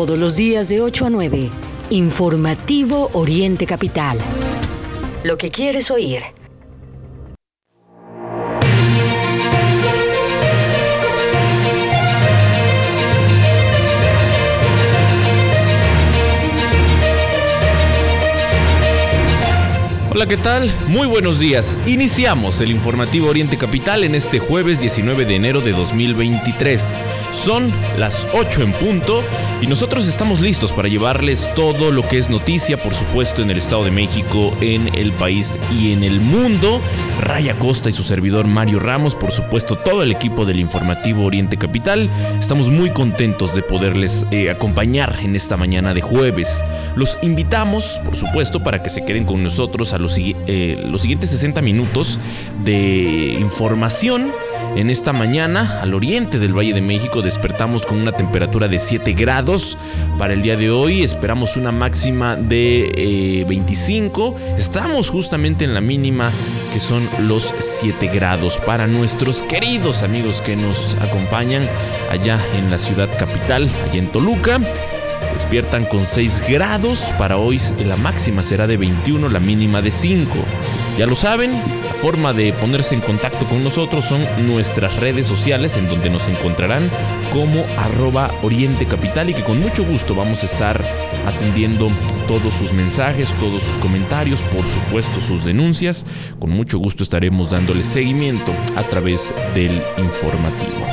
[0.00, 1.50] Todos los días de 8 a 9.
[1.90, 4.16] Informativo Oriente Capital.
[5.24, 6.22] Lo que quieres oír.
[20.12, 20.70] Hola, ¿qué tal?
[20.88, 21.78] Muy buenos días.
[21.86, 26.98] Iniciamos el informativo Oriente Capital en este jueves 19 de enero de 2023.
[27.32, 29.22] Son las 8 en punto
[29.60, 33.58] y nosotros estamos listos para llevarles todo lo que es noticia, por supuesto, en el
[33.58, 36.80] Estado de México, en el país y en el mundo.
[37.20, 41.56] Raya Costa y su servidor Mario Ramos, por supuesto, todo el equipo del informativo Oriente
[41.56, 42.10] Capital.
[42.38, 46.64] Estamos muy contentos de poderles eh, acompañar en esta mañana de jueves.
[46.96, 51.30] Los invitamos, por supuesto, para que se queden con nosotros a los, eh, los siguientes
[51.30, 52.18] 60 minutos
[52.64, 54.32] de información
[54.76, 59.12] en esta mañana, al oriente del Valle de México, despertamos con una temperatura de 7
[59.14, 59.76] grados.
[60.18, 64.36] Para el día de hoy esperamos una máxima de 25.
[64.38, 66.30] Eh, Estamos justamente en la mínima
[66.72, 68.58] que son los 7 grados.
[68.58, 71.68] Para nuestros queridos amigos que nos acompañan
[72.10, 74.60] allá en la ciudad capital, allá en Toluca.
[75.32, 77.12] Despiertan con 6 grados.
[77.18, 80.34] Para hoy la máxima será de 21, la mínima de 5.
[80.98, 85.76] Ya lo saben, la forma de ponerse en contacto con nosotros son nuestras redes sociales
[85.76, 86.90] en donde nos encontrarán
[87.32, 90.84] como arroba Oriente Capital y que con mucho gusto vamos a estar
[91.26, 91.90] atendiendo
[92.26, 96.04] todos sus mensajes, todos sus comentarios, por supuesto sus denuncias.
[96.38, 100.86] Con mucho gusto estaremos dándoles seguimiento a través del informativo.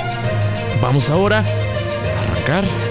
[0.81, 1.43] Vamos ahora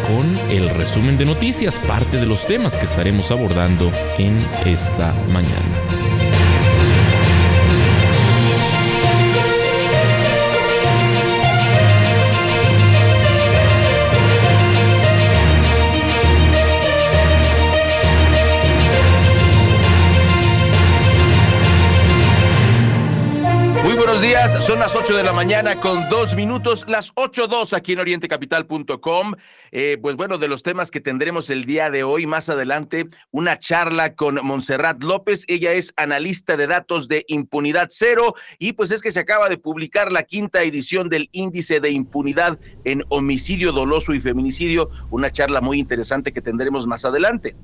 [0.06, 6.25] con el resumen de noticias, parte de los temas que estaremos abordando en esta mañana.
[24.16, 24.64] Buenos días.
[24.64, 29.34] Son las 8 de la mañana con dos minutos, las 8.2 aquí en orientecapital.com.
[29.72, 33.58] Eh, pues bueno, de los temas que tendremos el día de hoy, más adelante, una
[33.58, 35.44] charla con Montserrat López.
[35.48, 39.58] Ella es analista de datos de impunidad cero y pues es que se acaba de
[39.58, 44.88] publicar la quinta edición del índice de impunidad en homicidio doloso y feminicidio.
[45.10, 47.54] Una charla muy interesante que tendremos más adelante.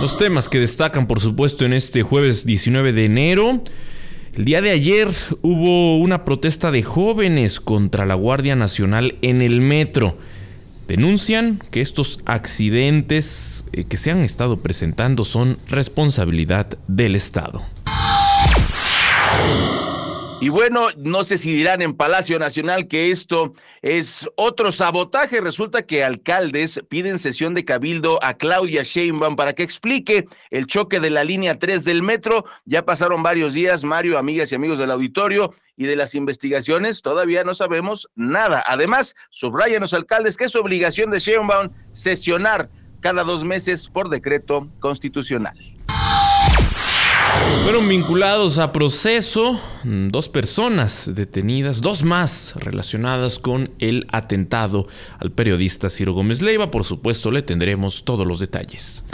[0.00, 3.62] Los temas que destacan, por supuesto, en este jueves 19 de enero.
[4.36, 5.08] El día de ayer
[5.40, 10.18] hubo una protesta de jóvenes contra la Guardia Nacional en el metro.
[10.86, 17.62] Denuncian que estos accidentes eh, que se han estado presentando son responsabilidad del Estado.
[20.38, 25.40] Y bueno, no sé si dirán en Palacio Nacional que esto es otro sabotaje.
[25.40, 31.00] Resulta que alcaldes piden sesión de cabildo a Claudia Sheinbaum para que explique el choque
[31.00, 32.44] de la línea 3 del metro.
[32.66, 37.42] Ya pasaron varios días, Mario, amigas y amigos del auditorio, y de las investigaciones todavía
[37.42, 38.62] no sabemos nada.
[38.66, 42.68] Además, subrayan los alcaldes que es obligación de Sheinbaum sesionar
[43.00, 45.75] cada dos meses por decreto constitucional.
[47.62, 54.86] Fueron vinculados a proceso dos personas detenidas, dos más relacionadas con el atentado
[55.18, 56.70] al periodista Ciro Gómez Leiva.
[56.70, 59.04] Por supuesto, le tendremos todos los detalles.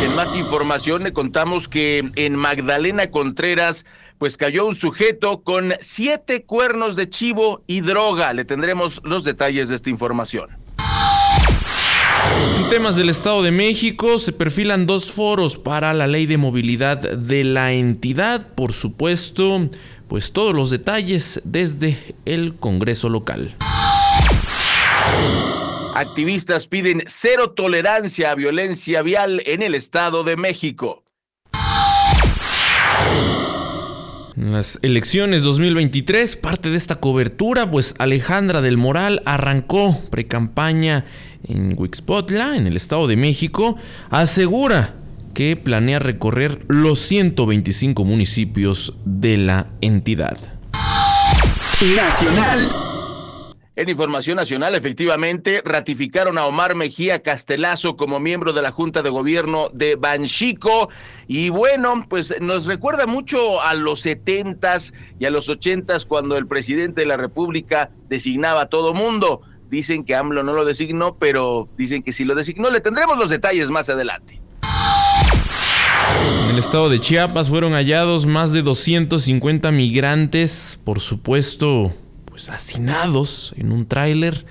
[0.00, 3.84] En más información le contamos que en Magdalena Contreras
[4.18, 8.32] pues cayó un sujeto con siete cuernos de chivo y droga.
[8.32, 10.57] Le tendremos los detalles de esta información.
[12.56, 16.98] En temas del Estado de México se perfilan dos foros para la ley de movilidad
[16.98, 19.70] de la entidad, por supuesto,
[20.08, 23.56] pues todos los detalles desde el Congreso local.
[25.94, 31.02] Activistas piden cero tolerancia a violencia vial en el Estado de México.
[34.36, 41.04] En las elecciones 2023, parte de esta cobertura, pues Alejandra del Moral arrancó precampaña
[41.44, 43.76] en Huixpotla, en el Estado de México,
[44.10, 44.94] asegura
[45.34, 50.36] que planea recorrer los 125 municipios de la entidad.
[51.80, 52.88] Nacional.
[53.76, 59.10] En Información Nacional, efectivamente, ratificaron a Omar Mejía Castelazo como miembro de la Junta de
[59.10, 60.88] Gobierno de Banchico.
[61.28, 66.48] Y bueno, pues nos recuerda mucho a los setentas y a los ochentas cuando el
[66.48, 69.42] presidente de la República designaba a todo mundo.
[69.68, 72.70] Dicen que AMLO no lo designó, pero dicen que sí lo designó.
[72.70, 74.40] Le tendremos los detalles más adelante.
[76.42, 81.92] En el estado de Chiapas fueron hallados más de 250 migrantes, por supuesto,
[82.24, 84.46] pues hacinados en un tráiler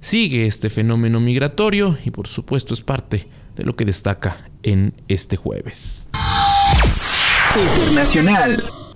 [0.00, 5.36] sigue este fenómeno migratorio y por supuesto es parte de lo que destaca en este
[5.36, 6.08] jueves.
[7.56, 8.89] Internacional.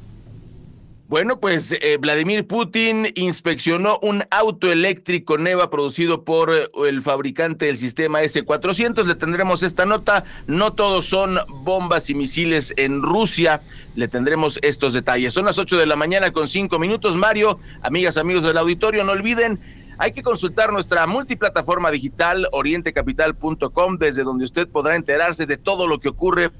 [1.06, 7.66] Bueno, pues eh, Vladimir Putin inspeccionó un auto eléctrico Neva producido por eh, el fabricante
[7.66, 9.04] del sistema S-400.
[9.04, 10.24] Le tendremos esta nota.
[10.46, 13.60] No todos son bombas y misiles en Rusia.
[13.94, 15.34] Le tendremos estos detalles.
[15.34, 17.16] Son las 8 de la mañana con 5 minutos.
[17.16, 19.60] Mario, amigas, amigos del auditorio, no olviden
[19.98, 26.00] hay que consultar nuestra multiplataforma digital orientecapital.com desde donde usted podrá enterarse de todo lo
[26.00, 26.50] que ocurre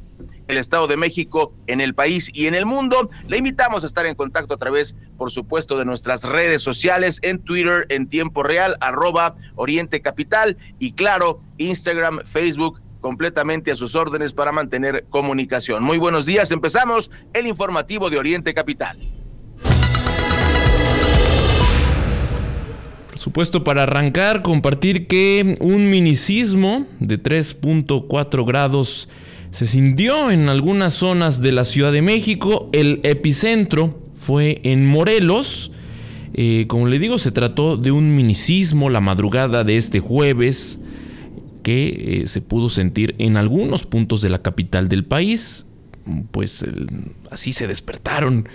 [0.49, 3.11] el Estado de México, en el país y en el mundo.
[3.27, 7.39] Le invitamos a estar en contacto a través, por supuesto, de nuestras redes sociales en
[7.39, 14.33] Twitter en tiempo real, arroba Oriente Capital y claro, Instagram, Facebook, completamente a sus órdenes
[14.33, 15.83] para mantener comunicación.
[15.83, 18.99] Muy buenos días, empezamos el informativo de Oriente Capital.
[23.25, 29.09] Supuesto, para arrancar, compartir que un minicismo de 3.4 grados
[29.55, 32.69] se sintió en algunas zonas de la Ciudad de México.
[32.73, 35.71] El epicentro fue en Morelos.
[36.35, 40.81] Eh, como le digo, se trató de un minicismo la madrugada de este jueves
[41.63, 45.67] que eh, se pudo sentir en algunos puntos de la capital del país.
[46.33, 46.65] Pues
[47.31, 48.49] así se despertaron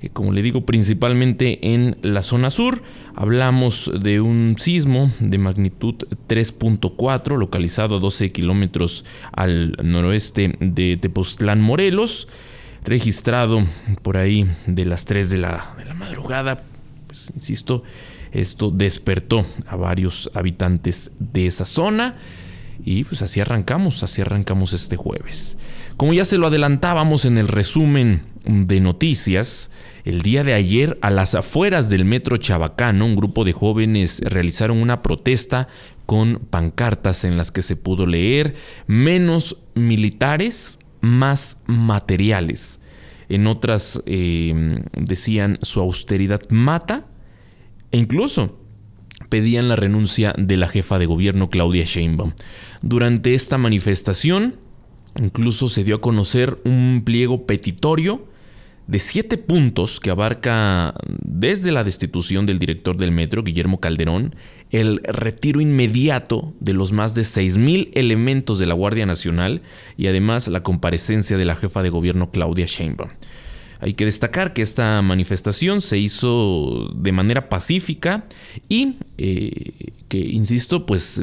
[0.00, 2.82] eh, como le digo, principalmente en la zona sur.
[3.14, 5.94] Hablamos de un sismo de magnitud
[6.28, 12.28] 3.4 localizado a 12 kilómetros al noroeste de Tepoztlán, Morelos,
[12.84, 13.64] registrado
[14.02, 16.62] por ahí de las 3 de la, madrugada.
[17.06, 17.82] Pues insisto,
[18.32, 22.16] esto despertó a varios habitantes de esa zona.
[22.84, 25.56] Y pues así arrancamos, así arrancamos este jueves.
[25.96, 29.70] Como ya se lo adelantábamos en el resumen de noticias,
[30.04, 34.76] el día de ayer a las afueras del metro Chabacano, un grupo de jóvenes realizaron
[34.78, 35.68] una protesta
[36.04, 38.54] con pancartas en las que se pudo leer
[38.86, 42.78] menos militares, más materiales.
[43.30, 47.06] En otras em, decían su austeridad mata
[47.90, 48.60] e incluso
[49.30, 52.32] pedían la renuncia de la jefa de gobierno Claudia Sheinbaum.
[52.82, 54.65] Durante esta manifestación,
[55.18, 58.24] Incluso se dio a conocer un pliego petitorio
[58.86, 64.36] de siete puntos que abarca desde la destitución del director del metro, Guillermo Calderón,
[64.70, 67.24] el retiro inmediato de los más de
[67.58, 69.62] mil elementos de la Guardia Nacional
[69.96, 73.10] y además la comparecencia de la jefa de gobierno Claudia Sheinbaum.
[73.80, 78.24] Hay que destacar que esta manifestación se hizo de manera pacífica
[78.68, 81.22] y eh, que, insisto, pues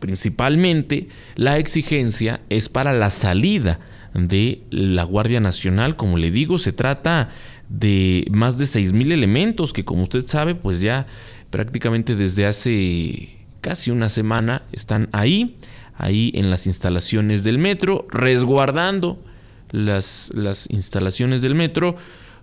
[0.00, 3.78] Principalmente la exigencia es para la salida
[4.14, 5.96] de la Guardia Nacional.
[5.96, 7.30] Como le digo, se trata
[7.68, 11.06] de más de 6.000 elementos que como usted sabe, pues ya
[11.50, 15.56] prácticamente desde hace casi una semana están ahí,
[15.96, 19.22] ahí en las instalaciones del metro, resguardando
[19.70, 21.96] las, las instalaciones del metro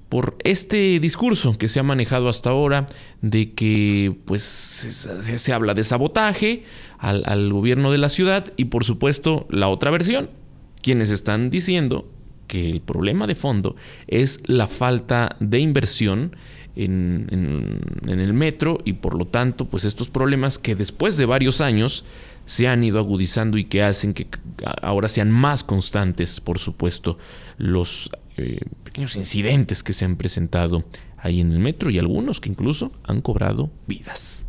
[0.10, 2.86] por este discurso que se ha manejado hasta ahora
[3.22, 6.64] de que pues se, habla de sabotaje
[6.98, 10.30] al, al, gobierno de la ciudad y por supuesto la otra versión,
[10.82, 12.10] quienes están diciendo
[12.48, 13.76] que el problema de fondo
[14.08, 16.36] es la falta de inversión
[16.78, 17.28] en,
[18.08, 22.06] en, el metro y por lo tanto pues estos problemas que después de varios años
[22.48, 24.28] se han ido agudizando y que hacen que
[24.82, 27.18] ahora sean más constantes por supuesto
[27.58, 30.86] los eh, pequeños incidentes que se han presentado
[31.18, 34.46] ahí en el metro y algunos que incluso han cobrado vidas.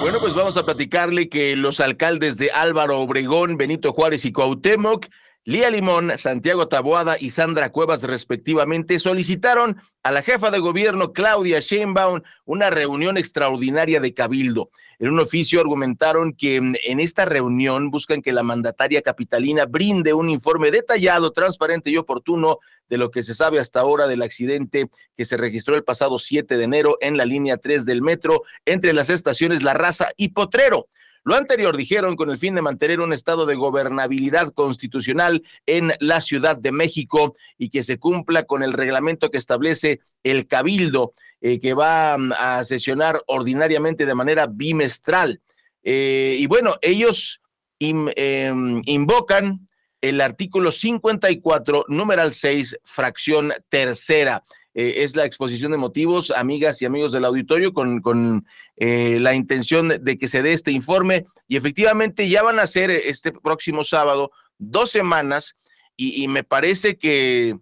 [0.00, 5.06] Bueno, pues vamos a platicarle que los alcaldes de Álvaro Obregón, Benito Juárez y Cuauhtémoc
[5.44, 11.60] Lía Limón, Santiago Taboada y Sandra Cuevas respectivamente solicitaron a la jefa de gobierno Claudia
[11.60, 14.68] Sheinbaum una reunión extraordinaria de cabildo.
[14.98, 20.12] En un oficio argumentaron que mm, en esta reunión buscan que la mandataria capitalina brinde
[20.12, 22.58] un informe detallado, transparente y oportuno
[22.90, 26.58] de lo que se sabe hasta ahora del accidente que se registró el pasado 7
[26.58, 30.88] de enero en la línea 3 del metro entre las estaciones La Raza y Potrero.
[31.22, 36.20] Lo anterior dijeron con el fin de mantener un estado de gobernabilidad constitucional en la
[36.20, 41.12] Ciudad de México y que se cumpla con el reglamento que establece el cabildo
[41.42, 45.40] eh, que va mm, a sesionar ordinariamente de manera bimestral.
[45.82, 47.40] Eh, y bueno, ellos
[47.78, 49.68] em, invocan
[50.00, 54.42] el artículo 54, numeral 6, fracción tercera.
[54.74, 58.46] Eh, es la exposición de motivos, amigas y amigos del auditorio, con, con
[58.76, 61.24] eh, la intención de que se dé este informe.
[61.48, 65.56] Y efectivamente ya van a ser este próximo sábado dos semanas
[65.96, 67.58] y, me parece que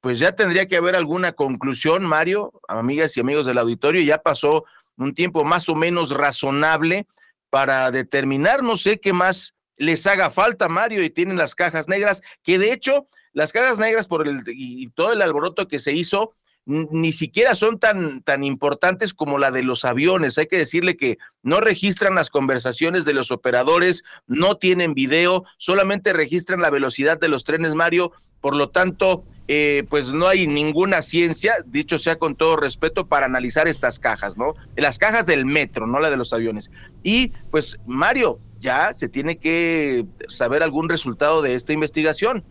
[0.00, 4.64] pues ya tendría que haber alguna conclusión, Mario, amigas y amigos del auditorio, ya pasó
[4.98, 7.06] un tiempo más o menos razonable
[7.48, 12.20] para determinar, no sé qué más les haga falta, Mario, y tienen las cajas negras,
[12.42, 16.34] que de hecho, las cajas negras por el y todo el alboroto que se hizo,
[16.68, 20.36] ni siquiera son tan, tan importantes como la de los aviones.
[20.36, 26.12] Hay que decirle que no registran las conversaciones de los operadores, no tienen video, solamente
[26.12, 28.12] registran la velocidad de los trenes, Mario.
[28.42, 33.24] Por lo tanto, eh, pues no hay ninguna ciencia, dicho sea con todo respeto, para
[33.24, 34.54] analizar estas cajas, ¿no?
[34.76, 36.70] Las cajas del metro, no la de los aviones.
[37.02, 42.44] Y pues, Mario, ya se tiene que saber algún resultado de esta investigación.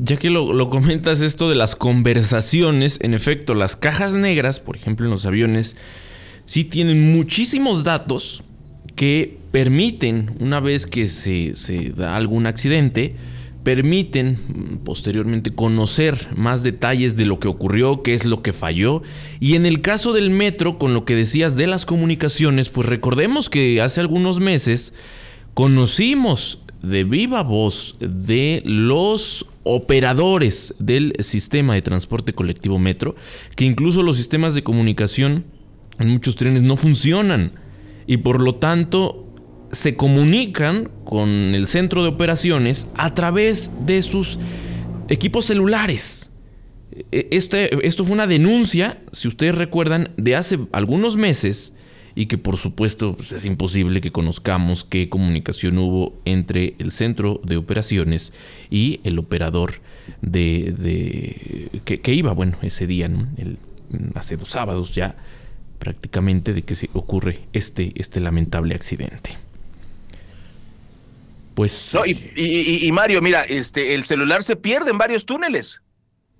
[0.00, 5.06] Ya que lo, comentas esto de las conversaciones, en efecto, las cajas negras, por ejemplo
[5.06, 5.74] en los aviones,
[6.44, 8.44] sí tienen muchísimos datos
[8.94, 13.16] que permiten, una vez que se, se da algún accidente,
[13.64, 19.02] permiten mm, posteriormente conocer más detalles de lo que ocurrió, qué es lo que falló.
[19.40, 23.50] Y en el caso del metro, con lo que decías de las comunicaciones, pues recordemos
[23.50, 24.92] que hace algunos meses
[25.54, 33.16] conocimos de viva voz de los operadores del sistema de transporte colectivo metro,
[33.54, 35.44] que incluso los sistemas de comunicación
[35.98, 37.52] en muchos trenes no funcionan
[38.06, 39.26] y por lo tanto
[39.70, 44.38] se comunican con el centro de operaciones a través de sus
[45.10, 46.30] equipos celulares.
[47.12, 51.74] E, este, esto fue una denuncia, si ustedes recuerdan, de hace algunos meses
[52.14, 57.40] y que por supuesto pues, es imposible que conozcamos qué comunicación hubo entre el centro
[57.44, 58.32] de operaciones
[58.70, 59.74] y el operador
[60.20, 63.10] de, que, iba, bueno, ese día,
[64.14, 65.16] hace dos sábados ya
[65.78, 69.36] prácticamente de que se ocurre este, este lamentable accidente.
[71.54, 71.96] Pues.
[72.36, 75.82] y, Mario, mira, este, el celular se pierde en varios túneles.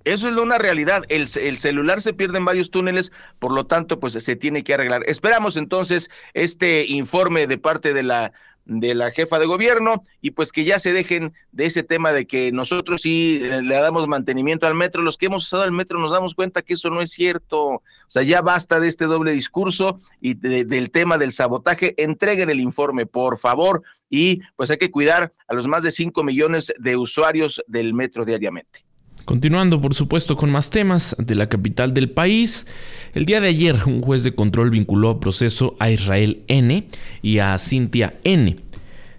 [0.05, 1.03] Eso es una realidad.
[1.09, 5.03] El, celular se pierde en varios túneles, por lo tanto, pues se tiene que arreglar.
[5.05, 8.33] Esperamos entonces este informe de parte de la
[8.69, 12.27] de la jefa de gobierno y pues que ya se dejen de ese tema de
[12.27, 15.01] que nosotros sí le damos mantenimiento al metro.
[15.01, 17.57] Los que hemos usado el metro nos damos cuenta que eso no es cierto.
[17.59, 21.95] O sea, ya basta de este doble discurso y del tema del sabotaje.
[21.97, 23.81] Entreguen el informe, por favor.
[24.07, 28.23] Y pues hay que cuidar a los más de 5 millones de usuarios del metro
[28.23, 28.88] diariamente.
[29.29, 32.65] Continuando, por supuesto, con más temas de la capital del país.
[33.13, 36.87] El día de ayer, un juez de control vinculó a proceso a Israel N
[37.21, 38.55] y a Cintia N.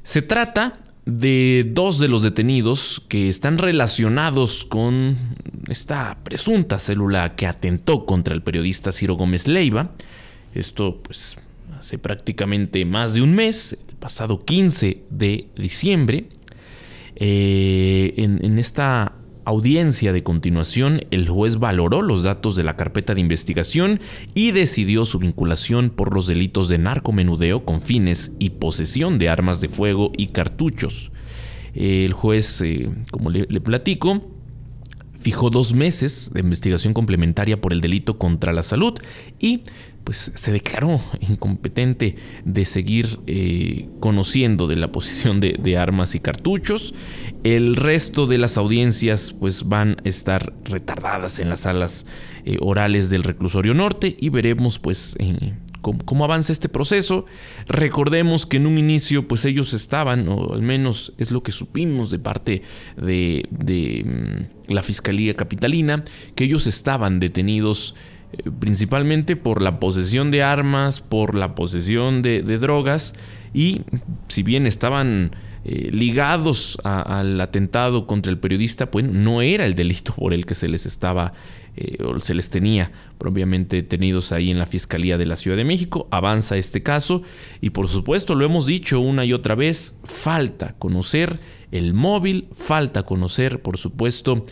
[0.03, 5.17] Se trata de dos de los detenidos que están relacionados con
[5.69, 9.93] esta presunta célula que atentó contra el periodista Ciro Gómez Leiva.
[10.57, 11.37] Esto, pues,
[11.79, 16.27] hace prácticamente más de un mes, el pasado 15 de diciembre.
[17.15, 19.13] Eh, en, en esta
[19.51, 24.01] audiencia de continuación, el juez valoró los datos de la carpeta de investigación
[24.35, 29.61] y decidió su vinculación por los delitos de narcomenudeo con fines y posesión de armas
[29.61, 31.13] de fuego y cartuchos.
[31.75, 34.23] El juez, eh, como le, le platico,
[35.21, 38.95] fijó dos meses de investigación complementaria por el delito contra la salud
[39.39, 39.63] y
[40.05, 46.95] pues se declaró incompetente de seguir eh, conociendo de la posición de, armas y cartuchos.
[47.45, 52.07] El resto de las audiencias pues van a estar retardadas en las salas
[52.45, 55.17] eh, orales del reclusorio norte y veremos pues
[55.81, 57.27] cómo, avanza este proceso.
[57.67, 62.11] Recordemos que en un inicio pues ellos estaban, o al menos es lo que supimos
[62.11, 62.63] de parte
[62.97, 66.05] de, mm, la Fiscalía Capitalina,
[66.35, 67.95] que ellos estaban detenidos
[68.59, 73.15] principalmente por la posesión de armas, por la posesión de, drogas
[73.53, 73.83] y
[74.29, 75.33] si bien estaban
[75.65, 80.55] eh, ligados al atentado contra el periodista, pues no era el delito por el que
[80.55, 81.33] se les estaba
[81.77, 85.65] eh, o se les tenía propiamente detenidos ahí en la Fiscalía de la Ciudad de
[85.65, 86.09] México.
[86.11, 87.23] Avanza este caso
[87.61, 91.41] y por supuesto lo hemos dicho una y otra vez, falta conocer
[91.73, 94.47] el móvil, falta conocer por supuesto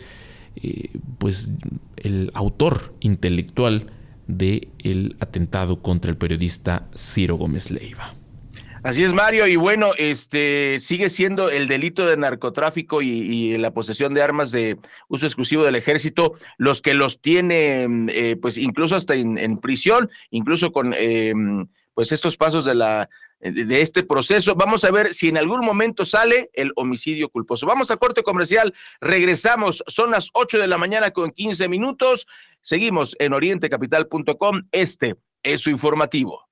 [0.55, 1.51] eh, pues
[1.97, 3.91] el autor intelectual
[4.27, 8.13] del el atentado contra el periodista Ciro Gómez Leiva.
[8.81, 14.13] Así es, Mario, y bueno, este sigue siendo el delito de narcotráfico y, la posesión
[14.13, 14.77] de armas de
[15.09, 20.71] uso exclusivo del ejército, los que los tienen, eh, pues incluso hasta en, prisión, incluso
[20.71, 21.33] con eh,
[21.93, 24.55] pues estos pasos de la de este proceso.
[24.55, 27.65] Vamos a ver si en algún momento sale el homicidio culposo.
[27.65, 32.27] Vamos a corte comercial, regresamos, son las 8 de la mañana con 15 minutos.
[32.61, 34.63] Seguimos en orientecapital.com.
[34.71, 36.45] Este es su informativo.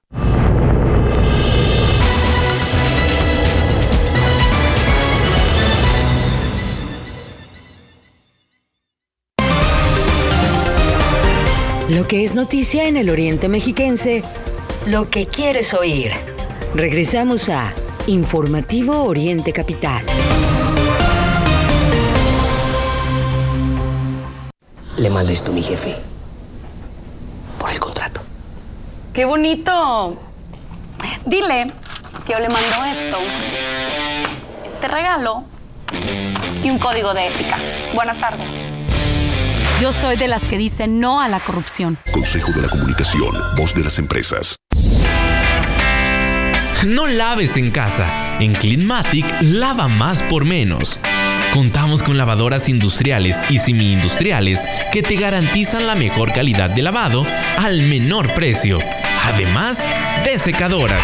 [11.89, 14.21] Lo que es noticia en el Oriente Mexiquense
[14.87, 16.11] lo que quieres oír.
[16.77, 17.73] Regresamos a
[18.05, 20.05] Informativo Oriente Capital.
[24.95, 25.95] Le manda esto a mi jefe.
[27.57, 28.21] Por el contrato.
[29.11, 30.19] ¡Qué bonito!
[31.25, 31.73] Dile
[32.27, 33.17] que yo le mando esto,
[34.71, 35.45] este regalo
[36.63, 37.57] y un código de ética.
[37.95, 38.51] Buenas tardes.
[39.81, 41.97] Yo soy de las que dicen no a la corrupción.
[42.13, 44.57] Consejo de la Comunicación, voz de las empresas.
[46.87, 48.37] No laves en casa.
[48.39, 51.01] En Cleanmatic lava más por menos.
[51.53, 57.27] Contamos con lavadoras industriales y semi-industriales que te garantizan la mejor calidad de lavado
[57.57, 58.79] al menor precio,
[59.25, 59.85] además
[60.23, 61.03] de secadoras.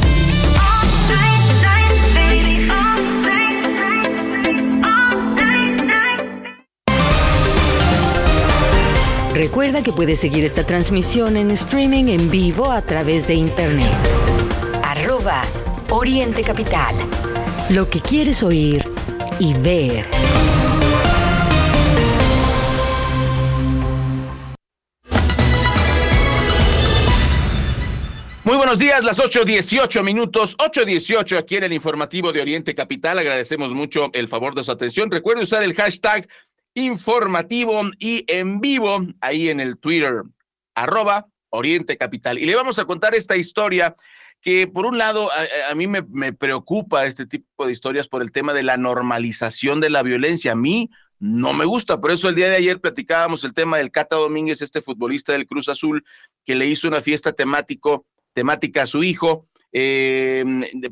[9.41, 13.91] Recuerda que puedes seguir esta transmisión en streaming en vivo a través de internet.
[14.83, 15.41] Arroba
[15.89, 16.93] Oriente Capital.
[17.71, 18.85] Lo que quieres oír
[19.39, 20.05] y ver.
[28.43, 33.17] Muy buenos días, las 8.18 minutos, 8.18 aquí en el informativo de Oriente Capital.
[33.17, 35.09] Agradecemos mucho el favor de su atención.
[35.09, 36.27] Recuerde usar el hashtag
[36.73, 40.23] informativo y en vivo ahí en el Twitter,
[40.75, 42.37] arroba Oriente Capital.
[42.37, 43.95] Y le vamos a contar esta historia
[44.41, 45.29] que por un lado
[45.69, 49.79] a, mí me, me, preocupa este tipo de historias por el tema de la normalización
[49.81, 50.53] de la violencia.
[50.53, 53.91] A mí no me gusta, por eso el día de ayer platicábamos el tema del
[53.91, 56.03] Cata Domínguez, este futbolista del Cruz Azul,
[56.45, 60.43] que le hizo una fiesta temático, temática a su hijo eh,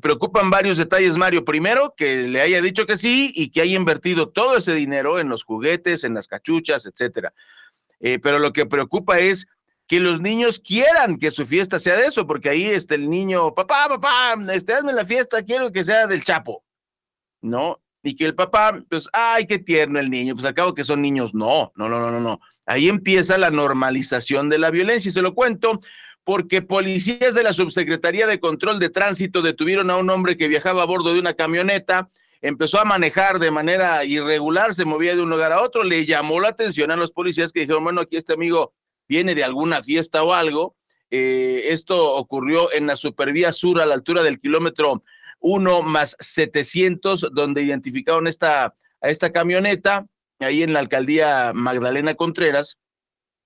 [0.01, 1.43] preocupan varios detalles, Mario.
[1.43, 5.29] Primero, que le haya dicho que sí y que haya invertido todo ese dinero en
[5.29, 7.33] los juguetes, en las cachuchas, etcétera.
[7.99, 9.47] Eh, pero lo que preocupa es
[9.87, 13.53] que los niños quieran que su fiesta sea de eso, porque ahí está el niño,
[13.55, 16.63] papá, papá, este, hazme la fiesta, quiero que sea del Chapo,
[17.41, 17.81] ¿no?
[18.03, 21.01] Y que el papá, pues, ay, qué tierno el niño, pues al cabo que son
[21.01, 22.39] niños, no, no, no, no, no, no.
[22.67, 25.79] Ahí empieza la normalización de la violencia y se lo cuento
[26.29, 30.83] porque policías de la Subsecretaría de Control de Tránsito detuvieron a un hombre que viajaba
[30.83, 35.31] a bordo de una camioneta, empezó a manejar de manera irregular, se movía de un
[35.31, 38.33] lugar a otro, le llamó la atención a los policías que dijeron, bueno, aquí este
[38.33, 38.75] amigo
[39.07, 40.75] viene de alguna fiesta o algo.
[41.09, 45.01] Eh, esto ocurrió en la Supervía Sur a la altura del kilómetro
[45.39, 50.05] 1 más 700, donde identificaron esta, a esta camioneta,
[50.37, 52.77] ahí en la alcaldía Magdalena Contreras.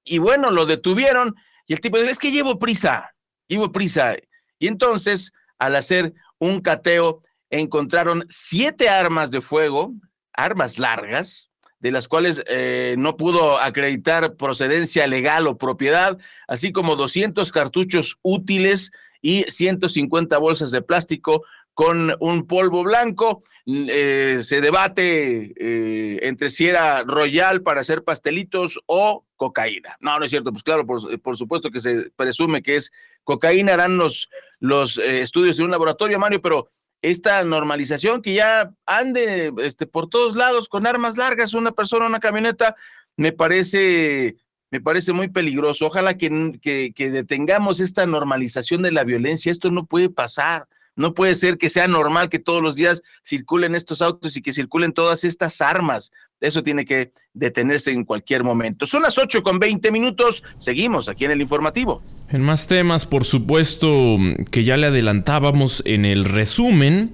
[0.03, 1.35] Y bueno, lo detuvieron
[1.67, 3.13] y el tipo dice, es que llevo prisa,
[3.47, 4.15] llevo prisa.
[4.59, 9.93] Y entonces, al hacer un cateo, encontraron siete armas de fuego,
[10.33, 11.49] armas largas,
[11.79, 18.19] de las cuales eh, no pudo acreditar procedencia legal o propiedad, así como 200 cartuchos
[18.21, 23.43] útiles y 150 bolsas de plástico con un polvo blanco.
[23.65, 29.97] Eh, se debate eh, entre si era royal para hacer pastelitos o cocaína.
[29.99, 30.51] No, no es cierto.
[30.51, 32.91] Pues claro, por, supuesto que se presume que es
[33.25, 33.73] cocaína.
[33.73, 34.29] Harán los,
[34.59, 36.69] los eh, estudios de un laboratorio, Mario, pero
[37.01, 42.19] esta normalización que ya ande este, por todos lados con armas largas, una persona, una
[42.19, 42.75] camioneta,
[43.17, 44.37] me parece
[44.71, 45.85] me parece muy peligroso.
[45.85, 49.51] Ojalá que, que detengamos esta normalización de la violencia.
[49.51, 50.67] Esto no puede pasar.
[50.95, 54.51] No puede ser que sea normal que todos los días circulen estos autos y que
[54.51, 56.11] circulen todas estas armas.
[56.39, 58.85] Eso tiene que detenerse en cualquier momento.
[58.85, 60.43] Son las 8 con 20 minutos.
[60.57, 62.03] Seguimos aquí en el informativo.
[62.29, 64.17] En más temas, por supuesto,
[64.51, 67.13] que ya le adelantábamos en el resumen,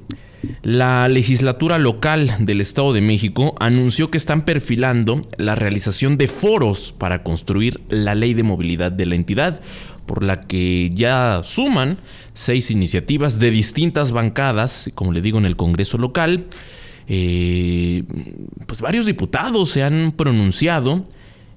[0.62, 6.94] la legislatura local del Estado de México anunció que están perfilando la realización de foros
[6.98, 9.62] para construir la ley de movilidad de la entidad,
[10.10, 12.00] por la que ya suman
[12.34, 16.48] seis iniciativas de distintas bancadas, como le digo, en el Congreso local.
[17.08, 18.06] Eh,
[18.66, 21.04] pues varios diputados se han pronunciado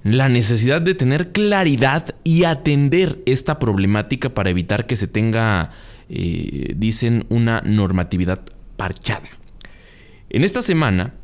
[0.03, 5.71] la necesidad de tener claridad y atender esta problemática para evitar que se tenga,
[6.09, 8.43] eh, dicen, una normatividad
[8.77, 9.29] parchada.
[10.29, 11.15] En esta semana,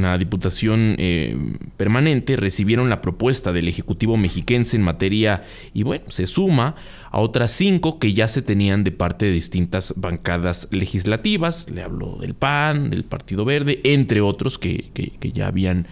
[0.00, 1.36] la Diputación eh,
[1.76, 6.76] Permanente recibieron la propuesta del Ejecutivo mexiquense en materia y bueno, se suma
[7.10, 11.68] a otras cinco que ya se tenían de parte de distintas bancadas legislativas.
[11.70, 15.86] Le hablo del PAN, del Partido Verde, entre otros que, que ya habían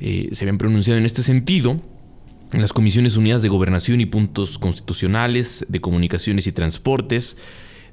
[0.00, 1.80] eh, se habían pronunciado en este sentido.
[2.52, 7.36] En las Comisiones Unidas de Gobernación y Puntos Constitucionales, de Comunicaciones y Transportes,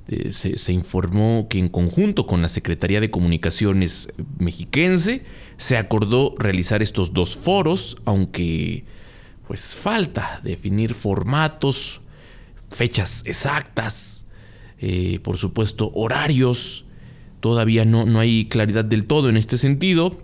[0.10, 5.24] eh, se, informó que en conjunto con la Secretaría de Comunicaciones mexiquense
[5.58, 8.86] se acordó realizar estos dos foros, aunque
[9.48, 12.02] pues falta definir formatos,
[12.70, 14.26] fechas exactas,
[14.80, 16.86] eh, por supuesto horarios,
[17.40, 20.18] todavía no, no hay claridad del todo en este sentido.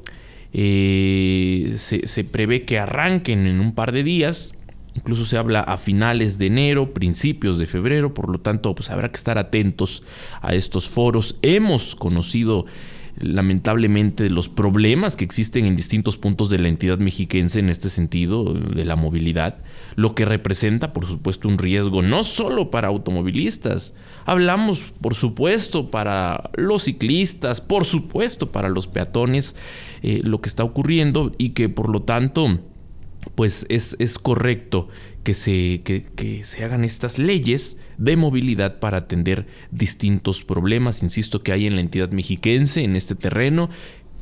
[0.54, 4.54] Eh, se, prevé que arranquen en un par de días.
[4.96, 9.10] Incluso se habla a finales de enero, principios de febrero, por lo tanto, pues habrá
[9.10, 10.04] que estar atentos
[10.42, 11.40] a estos foros.
[11.42, 12.66] Hemos conocido
[13.18, 18.54] lamentablemente los problemas que existen en distintos puntos de la entidad mexiquense en este sentido
[18.54, 19.60] de la movilidad,
[19.96, 23.94] lo que representa por supuesto un riesgo no solo para automovilistas,
[24.26, 29.56] hablamos por supuesto para los ciclistas, por supuesto para los peatones,
[30.02, 32.60] eh, lo que está ocurriendo y que por lo tanto
[33.36, 34.90] pues es, es correcto
[35.24, 41.54] que se, que, se hagan estas leyes de movilidad para atender distintos problemas, insisto, que
[41.54, 43.70] hay en la entidad mexiquense, en este terreno,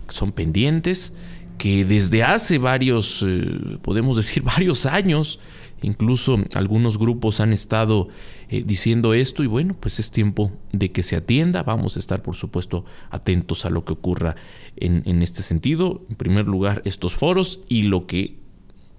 [0.10, 1.14] son pendientes,
[1.58, 5.40] que desde hace varios, eh, podemos decir varios años,
[5.82, 8.10] incluso algunos grupos han estado
[8.50, 12.22] eh, diciendo esto y bueno, pues es tiempo de que se atienda, vamos a estar
[12.22, 14.36] por supuesto atentos a lo que ocurra
[14.76, 18.41] en, en este sentido, en primer lugar estos foros y lo que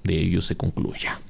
[0.05, 1.21] de ellos se concluya.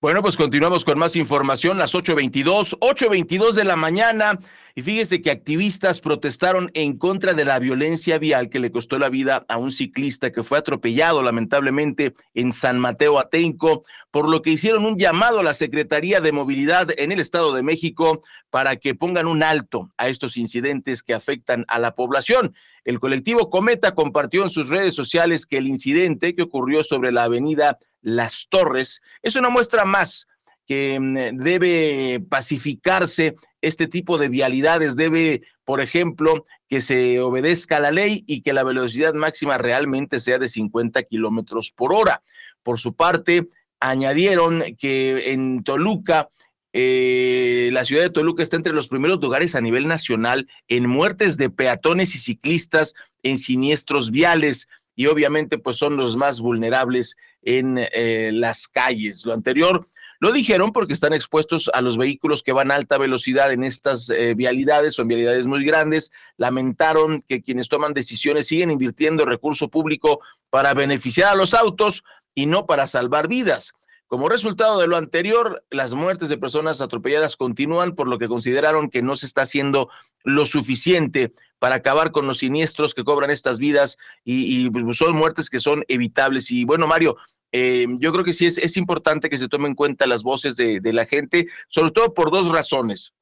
[0.00, 4.38] Bueno, pues continuamos con más información, las 8.22, 8.22 de la mañana.
[4.76, 9.08] Y fíjese que activistas protestaron en contra de la violencia vial que le costó la
[9.08, 14.50] vida a un ciclista que fue atropellado lamentablemente en San Mateo Atenco, por lo que
[14.50, 18.94] hicieron un llamado a la Secretaría de Movilidad en el Estado de México para que
[18.94, 22.54] pongan un alto a estos incidentes que afectan a la población.
[22.88, 27.24] El colectivo Cometa compartió en sus redes sociales que el incidente que ocurrió sobre la
[27.24, 30.26] avenida Las Torres es una muestra más
[30.64, 37.90] que mm, debe pacificarse este tipo de vialidades, debe, por ejemplo, que se obedezca la
[37.90, 42.22] ley y que la velocidad máxima realmente sea de 50 kilómetros por hora.
[42.62, 43.48] Por su parte,
[43.80, 46.30] añadieron que en Toluca,
[46.72, 51.36] eh, la ciudad de Toluca está entre los primeros lugares a nivel nacional en muertes
[51.36, 57.78] de peatones y ciclistas en siniestros viales y obviamente pues son los más vulnerables en
[57.78, 59.24] eh, las calles.
[59.24, 59.86] Lo anterior
[60.20, 64.10] lo dijeron porque están expuestos a los vehículos que van a alta velocidad en estas
[64.10, 66.10] eh, vialidades, son vialidades muy grandes.
[66.36, 72.02] Lamentaron que quienes toman decisiones siguen invirtiendo recurso público para beneficiar a los autos
[72.34, 73.74] y no para salvar vidas.
[74.08, 78.88] Como resultado de lo anterior, las muertes de personas atropelladas continúan, por lo que consideraron
[78.88, 79.90] que no se está haciendo
[80.24, 85.14] lo suficiente para acabar con los siniestros que cobran estas vidas y, y pues, son
[85.14, 86.50] muertes que son evitables.
[86.50, 87.18] Y bueno, Mario,
[87.52, 90.80] eh, yo creo que sí es, importante que se tomen en cuenta las voces de,
[90.80, 93.12] de la gente, sobre todo por dos razones.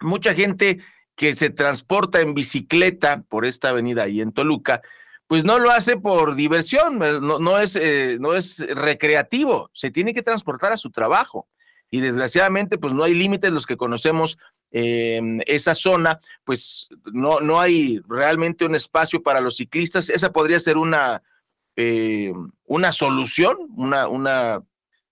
[0.00, 0.80] Mucha gente
[1.14, 4.80] que se transporta en bicicleta por esta avenida ahí en Toluca,
[5.26, 10.14] pues no lo hace por diversión, no, no es, eh, no es recreativo, se tiene
[10.14, 11.48] que transportar a su trabajo.
[11.90, 14.38] Y desgraciadamente, pues no hay límites, los que conocemos
[14.72, 20.10] eh, esa zona, pues no, no hay realmente un espacio para los ciclistas.
[20.10, 21.22] Esa podría ser una,
[21.76, 22.32] eh,
[22.64, 24.62] una solución, una, una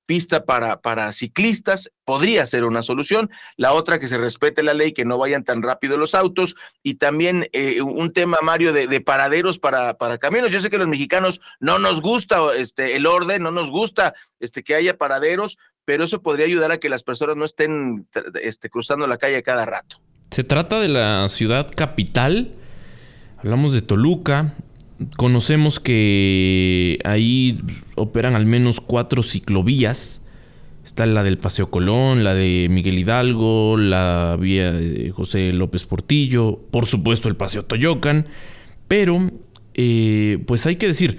[0.07, 3.31] pista para, para ciclistas, podría ser una solución.
[3.57, 6.57] La otra, que se respete la ley, que no vayan tan rápido los autos.
[6.83, 10.51] Y también eh, un tema, Mario, de, de, paraderos para, para caminos.
[10.51, 14.63] Yo sé que los mexicanos no nos gusta este, el orden, no nos gusta este,
[14.63, 18.07] que haya paraderos, pero eso podría ayudar a que las personas no estén
[18.43, 19.97] este, cruzando la calle cada rato.
[20.31, 22.55] Se trata de la ciudad capital.
[23.39, 24.55] Hablamos de Toluca,
[25.17, 27.61] Conocemos que ahí
[27.95, 30.21] operan al menos cuatro ciclovías.
[30.85, 36.61] Está la del Paseo Colón, la de Miguel Hidalgo, la vía de José López Portillo,
[36.71, 38.27] por supuesto el Paseo Toyocan,
[38.87, 39.31] pero
[39.73, 41.19] eh, pues hay que decir,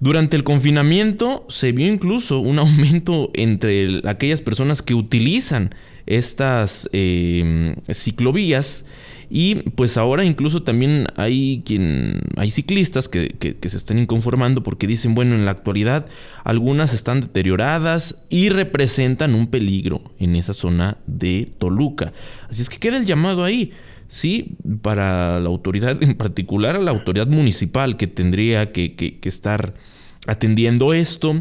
[0.00, 7.74] durante el confinamiento se vio incluso un aumento entre aquellas personas que utilizan estas eh,
[7.92, 8.84] ciclovías
[9.28, 15.14] y pues ahora incluso también hay quien hay ciclistas que, se están inconformando porque dicen,
[15.14, 16.06] bueno, en la actualidad
[16.44, 22.12] algunas están deterioradas y representan un peligro en esa zona de Toluca.
[22.48, 23.72] Así es que queda el llamado ahí.
[24.08, 29.74] Sí, para la autoridad, en particular a la autoridad municipal que tendría que, que estar
[30.28, 31.38] atendiendo esto,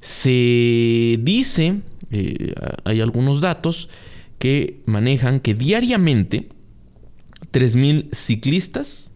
[0.00, 3.88] se dice, eh, hay algunos datos
[4.38, 6.48] que manejan que diariamente
[7.52, 9.08] 3.000 ciclistas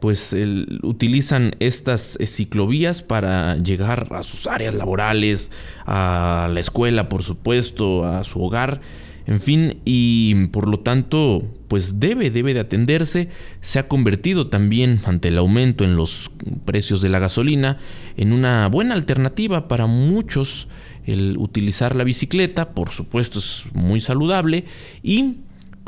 [0.00, 0.34] pues
[0.82, 5.50] utilizan estas eh, ciclovías para llegar a sus áreas laborales,
[5.86, 8.80] a la escuela, por supuesto, a su hogar,
[9.26, 13.28] en fin, y por lo tanto, pues debe, debe de atenderse.
[13.60, 16.30] Se ha convertido también, ante el aumento en los
[16.64, 17.78] precios de la gasolina,
[18.16, 20.68] en una buena alternativa para muchos
[21.04, 24.64] el utilizar la bicicleta, por supuesto es muy saludable
[25.02, 25.36] y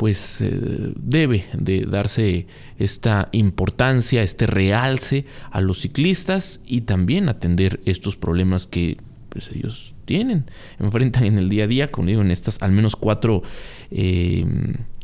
[0.01, 0.49] pues eh,
[0.95, 2.47] debe de darse
[2.79, 8.97] esta importancia, este realce a los ciclistas y también atender estos problemas que
[9.29, 10.45] pues, ellos tienen,
[10.79, 13.43] enfrentan en el día a día, digo, en estas al menos cuatro
[13.91, 14.43] eh,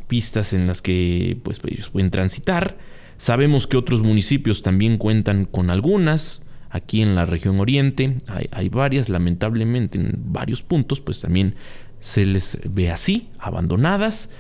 [0.07, 2.75] pistas en las que pues, ellos pueden transitar.
[3.17, 6.41] Sabemos que otros municipios también cuentan con algunas.
[6.71, 11.53] Aquí en la región oriente hay, hay varias, lamentablemente en varios puntos, pues también
[11.99, 14.31] se les ve así, abandonadas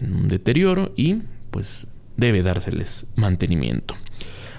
[0.00, 1.16] en un deterioro y
[1.50, 3.94] pues debe dárseles mantenimiento.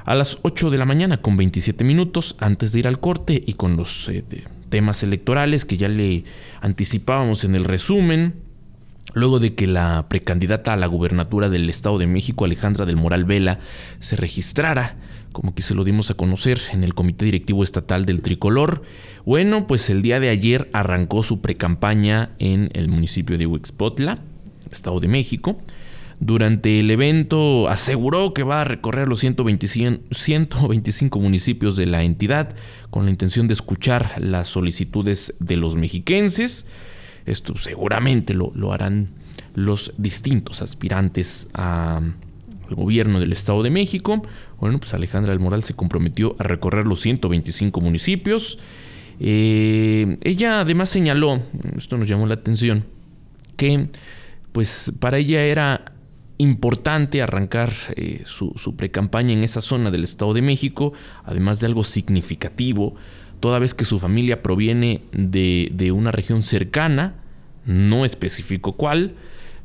[0.05, 3.53] A las 8 de la mañana con 27 minutos antes de ir al corte y
[3.53, 4.23] con los eh,
[4.69, 6.23] temas electorales que ya le
[6.61, 8.35] anticipábamos en el resumen,
[9.13, 13.25] luego de que la precandidata a la gubernatura del Estado de México, Alejandra del Moral
[13.25, 13.59] Vela,
[13.99, 14.95] se registrara,
[15.31, 18.81] como que se lo dimos a conocer en el Comité Directivo Estatal del Tricolor,
[19.25, 24.19] bueno, pues el día de ayer arrancó su precampaña en el municipio de Huixpotla,
[24.71, 25.57] Estado de México.
[26.19, 32.55] Durante el evento aseguró que va a recorrer los 125 municipios de la entidad
[32.89, 36.65] con la intención de escuchar las solicitudes de los mexiquenses.
[37.25, 39.11] Esto seguramente lo, harán
[39.55, 42.15] los distintos aspirantes al
[42.69, 44.21] gobierno del Estado de México.
[44.59, 48.59] Bueno, pues Alejandra del Moral se comprometió a recorrer los 125 municipios.
[49.21, 51.41] Eh, ella además señaló,
[51.77, 52.83] esto nos llamó la atención,
[53.55, 53.89] que
[54.51, 55.93] pues para ella era
[56.37, 60.93] importante arrancar eh, su, su precampaña en esa zona del Estado de México,
[61.25, 62.95] además de algo significativo,
[63.39, 67.15] toda vez que su familia proviene de, una región cercana,
[67.65, 69.15] no especificó cuál,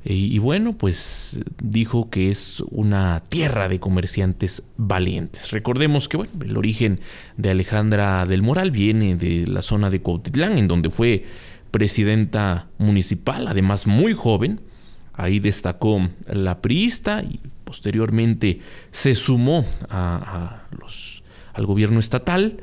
[0.07, 5.51] y, bueno, pues dijo que es una tierra de comerciantes valientes.
[5.51, 7.01] Recordemos que bueno, el origen
[7.39, 11.25] de Alejandra del Moral viene de la zona de Cuautitlán, en donde fue
[11.71, 14.61] presidenta municipal, además muy joven,
[15.15, 20.67] Ahí destacó la priista y posteriormente se sumó a,
[21.53, 22.59] al gobierno estatal.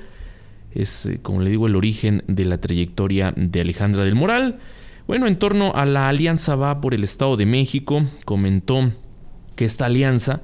[0.73, 4.59] Es, eh, como le digo, el origen de la trayectoria de Alejandra del Moral.
[5.07, 8.91] Bueno, en torno a la alianza va por el Estado de México, comentó
[9.55, 10.41] que esta alianza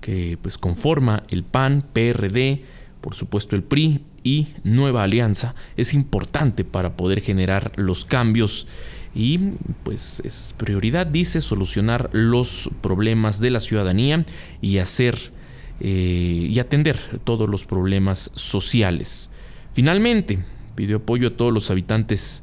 [0.00, 2.62] que pues conforma el PAN, PRD,
[3.00, 8.66] por supuesto el PRI y Nueva Alianza es importante para poder generar los cambios
[9.14, 9.38] y
[9.82, 14.24] pues es prioridad, dice, solucionar los problemas de la ciudadanía
[14.60, 15.32] y hacer
[15.80, 19.30] eh, y atender todos los problemas sociales.
[19.72, 20.38] Finalmente,
[20.74, 22.42] pidió apoyo a todos los habitantes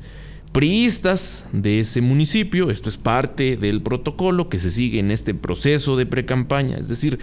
[0.51, 2.71] priistas de ese municipio.
[2.71, 6.77] Esto es parte del protocolo que se sigue en este proceso de precampaña.
[6.77, 7.19] Es decir,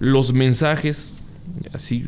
[0.00, 1.20] los mensajes,
[1.72, 2.06] así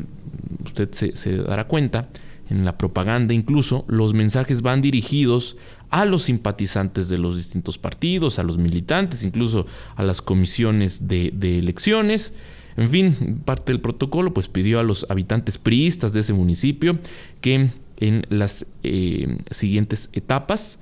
[0.65, 2.09] usted se, se dará cuenta,
[2.49, 5.55] en la propaganda incluso, los mensajes van dirigidos
[5.91, 11.27] a los simpatizantes de los distintos partidos, a los militantes, incluso a las comisiones de,
[11.59, 12.33] elecciones.
[12.77, 16.97] En fin, parte del protocolo pues pidió a los habitantes priistas de ese municipio
[17.41, 20.79] que en las eh, siguientes etapas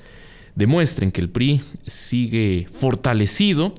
[0.56, 3.74] demuestren que el PRI sigue fortalecido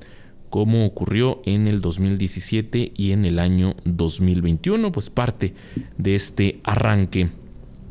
[0.50, 5.54] como ocurrió en el 2017 y en el año 2021, pues parte
[5.96, 7.30] de este arranque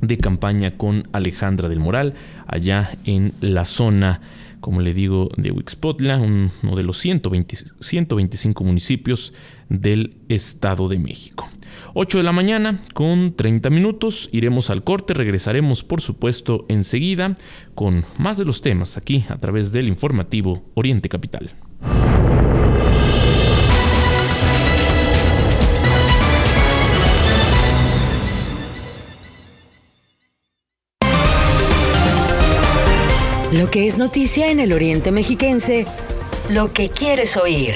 [0.01, 2.13] de campaña con Alejandra del Moral,
[2.47, 4.21] allá en la zona,
[4.59, 9.33] como le digo, de Huixpotla, uno de los 125 municipios
[9.69, 11.49] del Estado de México.
[11.93, 14.29] 8 de la mañana con 30 minutos.
[14.31, 17.35] Iremos al corte, regresaremos por supuesto enseguida
[17.75, 21.51] con más de los temas aquí a través del informativo Oriente Capital.
[33.51, 35.87] Lo que es noticia en el Oriente Mexiquense,
[36.49, 37.73] lo que quieres oír.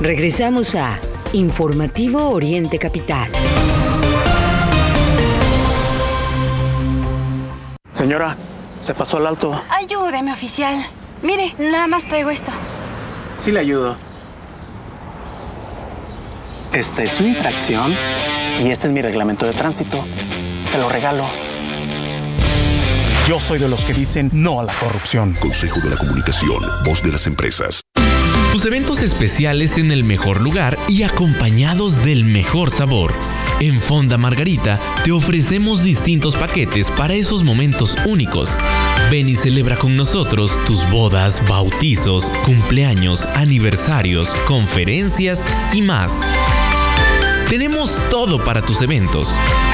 [0.00, 0.98] Regresamos a
[1.34, 3.30] Informativo Oriente Capital.
[7.92, 8.38] Señora,
[8.80, 9.62] se pasó al alto.
[9.68, 10.82] Ayúdeme, oficial.
[11.22, 12.50] Mire, nada más traigo esto.
[13.38, 13.96] Sí le ayudo.
[16.72, 17.94] Esta es su infracción
[18.64, 20.06] y este es mi reglamento de tránsito.
[20.64, 21.41] Se lo regalo.
[23.28, 25.34] Yo soy de los que dicen no a la corrupción.
[25.40, 27.80] Consejo de la Comunicación, voz de las empresas.
[28.52, 33.14] Tus eventos especiales en el mejor lugar y acompañados del mejor sabor.
[33.60, 38.58] En Fonda Margarita te ofrecemos distintos paquetes para esos momentos únicos.
[39.10, 46.22] Ven y celebra con nosotros tus bodas, bautizos, cumpleaños, aniversarios, conferencias y más.
[47.48, 49.38] Tenemos todo para tus eventos.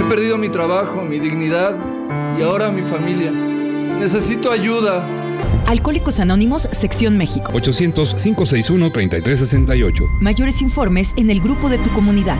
[0.00, 1.76] He perdido mi trabajo, mi dignidad
[2.38, 3.30] y ahora mi familia.
[3.30, 5.06] Necesito ayuda.
[5.66, 7.52] Alcohólicos Anónimos, Sección México.
[7.52, 10.20] 800-561-3368.
[10.22, 12.38] Mayores informes en el grupo de tu comunidad.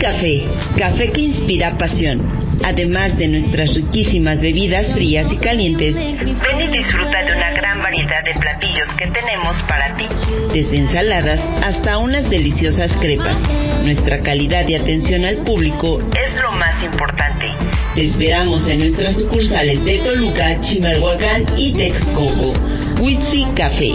[0.00, 0.44] Café,
[0.76, 7.24] café que inspira pasión Además de nuestras riquísimas bebidas frías y calientes, ven y disfruta
[7.24, 7.57] de una gran
[7.98, 10.06] variedad de platillos que tenemos para ti.
[10.52, 13.36] Desde ensaladas hasta unas deliciosas crepas.
[13.84, 17.46] Nuestra calidad y atención al público es lo más importante.
[17.94, 22.52] Te esperamos en nuestras sucursales de Toluca, Chimalhuacán y Texcoco.
[23.00, 23.94] Witsi Café.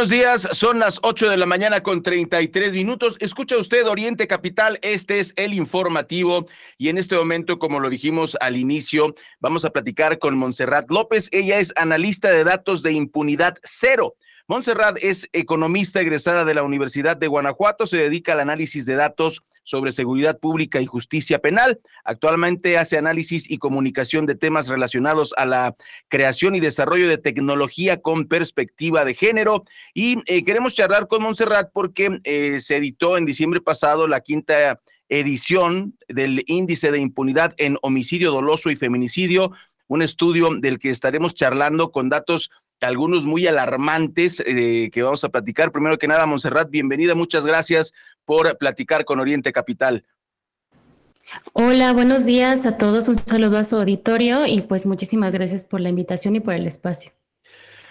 [0.00, 3.18] Buenos días, son las 8 de la mañana con 33 minutos.
[3.20, 6.46] Escucha usted Oriente Capital, este es el informativo
[6.78, 11.28] y en este momento, como lo dijimos al inicio, vamos a platicar con Montserrat López.
[11.32, 14.16] Ella es analista de datos de impunidad cero.
[14.46, 19.42] Montserrat es economista egresada de la Universidad de Guanajuato, se dedica al análisis de datos
[19.62, 21.80] sobre seguridad pública y justicia penal.
[22.04, 25.76] Actualmente hace análisis y comunicación de temas relacionados a la
[26.08, 29.64] creación y desarrollo de tecnología con perspectiva de género.
[29.94, 34.80] Y eh, queremos charlar con Montserrat porque eh, se editó en diciembre pasado la quinta
[35.08, 39.52] edición del índice de impunidad en homicidio doloso y feminicidio,
[39.88, 45.28] un estudio del que estaremos charlando con datos algunos muy alarmantes eh, que vamos a
[45.28, 45.70] platicar.
[45.70, 47.92] Primero que nada, Montserrat, bienvenida, muchas gracias
[48.24, 50.04] por platicar con Oriente Capital.
[51.52, 53.08] Hola, buenos días a todos.
[53.08, 56.66] Un saludo a su auditorio y pues muchísimas gracias por la invitación y por el
[56.66, 57.12] espacio.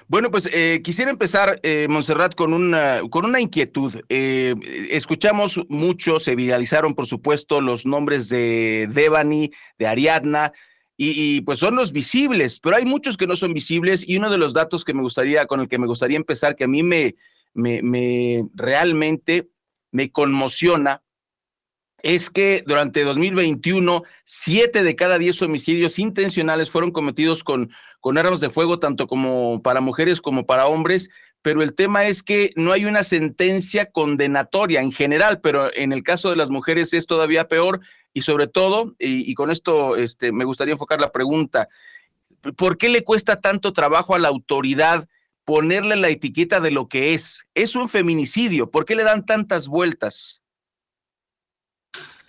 [0.07, 3.93] Bueno, pues eh, quisiera empezar, eh, Montserrat, con una, con una inquietud.
[4.09, 4.55] Eh,
[4.89, 10.51] escuchamos mucho, se viralizaron, por supuesto, los nombres de Devani, de Ariadna,
[11.01, 14.37] y, pues son los visibles, pero hay muchos que no son visibles y uno de
[14.37, 17.15] los datos que me gustaría, con el que me gustaría empezar, que a mí me,
[17.53, 19.47] me, me realmente
[19.91, 21.03] me conmociona
[22.01, 28.39] es que durante 2021, siete de cada diez homicidios intencionales fueron cometidos con, con armas
[28.39, 31.09] de fuego, tanto como para mujeres como para hombres,
[31.41, 36.03] pero el tema es que no hay una sentencia condenatoria en general, pero en el
[36.03, 37.79] caso de las mujeres es todavía peor
[38.13, 41.69] y sobre todo, y, con esto este, me gustaría enfocar la pregunta,
[42.57, 45.07] ¿por qué le cuesta tanto trabajo a la autoridad?
[45.49, 47.47] Ponerle la etiqueta de lo que es.
[47.55, 48.69] Es un feminicidio.
[48.69, 50.38] ¿Por qué le dan tantas vueltas?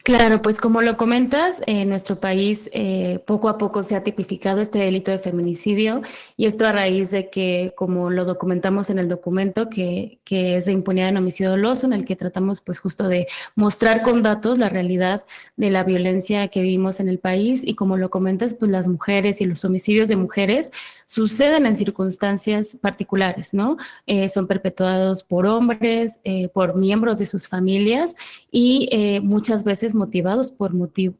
[0.02, 4.62] Claro, pues como lo comentas, en nuestro país eh, poco a poco se ha tipificado
[4.62, 6.00] este delito de feminicidio
[6.38, 10.72] y esto a raíz de que, como lo documentamos en el documento, que, es de
[10.72, 13.26] impunidad en homicidio doloso, en el que tratamos pues justo de
[13.56, 15.24] mostrar con datos la realidad
[15.56, 19.40] de la violencia que vivimos en el país y como lo comentas, pues las mujeres
[19.42, 20.72] y los homicidios de mujeres
[21.04, 23.76] suceden en circunstancias particulares, ¿no?
[24.06, 28.14] Eh, son perpetuados por hombres, eh, por miembros de sus familias
[28.50, 28.88] y
[29.22, 30.72] muchas veces motivados por,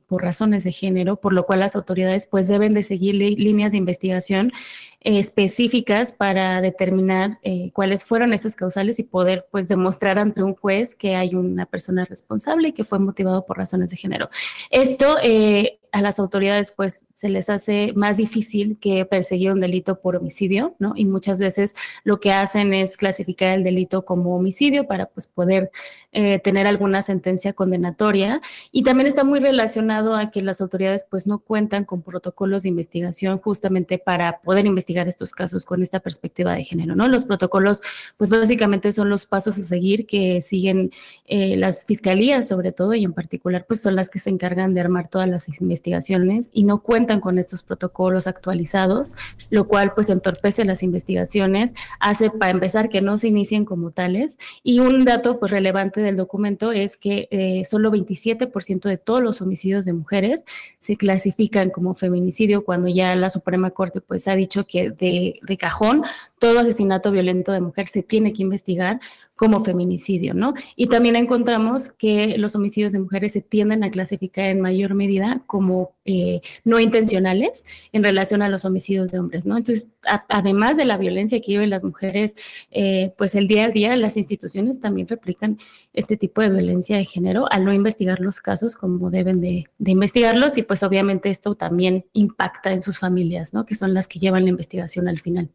[0.06, 3.78] por razones de género, por lo cual las autoridades pues deben de seguir líneas de
[3.78, 4.52] investigación
[5.00, 10.94] específicas para determinar eh, cuáles fueron esas causales y poder pues demostrar ante un juez
[10.94, 14.28] que hay una persona responsable y que fue motivado por razones de género.
[14.70, 20.00] Esto eh, a las autoridades pues se les hace más difícil que perseguir un delito
[20.00, 20.92] por homicidio, ¿no?
[20.96, 21.74] Y muchas veces
[22.04, 25.70] lo que hacen es clasificar el delito como homicidio para pues poder
[26.12, 28.40] eh, tener alguna sentencia condenatoria.
[28.72, 32.68] Y también está muy relacionado a que las autoridades pues no cuentan con protocolos de
[32.68, 37.08] investigación justamente para poder investigar estos casos con esta perspectiva de género, ¿no?
[37.08, 37.82] Los protocolos
[38.16, 40.92] pues básicamente son los pasos a seguir que siguen
[41.26, 44.80] eh, las fiscalías sobre todo y en particular pues son las que se encargan de
[44.80, 49.16] armar todas las investigaciones investigaciones y no cuentan con estos protocolos actualizados,
[49.48, 54.38] lo cual pues entorpece las investigaciones, hace para empezar que no se inicien como tales.
[54.62, 59.40] Y un dato pues relevante del documento es que eh, solo 27% de todos los
[59.40, 60.44] homicidios de mujeres
[60.78, 65.56] se clasifican como feminicidio cuando ya la Suprema Corte pues ha dicho que de, de
[65.56, 66.02] cajón
[66.38, 69.00] todo asesinato violento de mujer se tiene que investigar
[69.40, 70.52] como feminicidio, ¿no?
[70.76, 75.40] Y también encontramos que los homicidios de mujeres se tienden a clasificar en mayor medida
[75.46, 79.56] como eh, no intencionales en relación a los homicidios de hombres, ¿no?
[79.56, 79.88] Entonces,
[80.28, 82.36] además de la violencia que viven las mujeres,
[82.70, 85.58] eh, pues el día a día las instituciones también replican
[85.94, 89.90] este tipo de violencia de género al no investigar los casos como deben de, de
[89.90, 93.64] investigarlos y pues obviamente esto también impacta en sus familias, ¿no?
[93.64, 95.48] Que son las que llevan la investigación al final.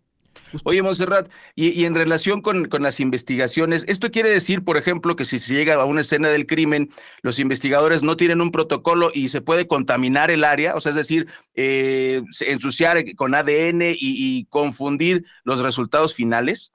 [0.64, 5.26] Oye, Monserrat, y, en relación con, con, las investigaciones, ¿esto quiere decir, por ejemplo, que
[5.26, 6.90] si se llega a una escena del crimen,
[7.22, 10.76] los investigadores no tienen un protocolo y se puede contaminar el área?
[10.76, 16.72] O sea, es decir, eh, ensuciar con ADN y confundir los resultados finales.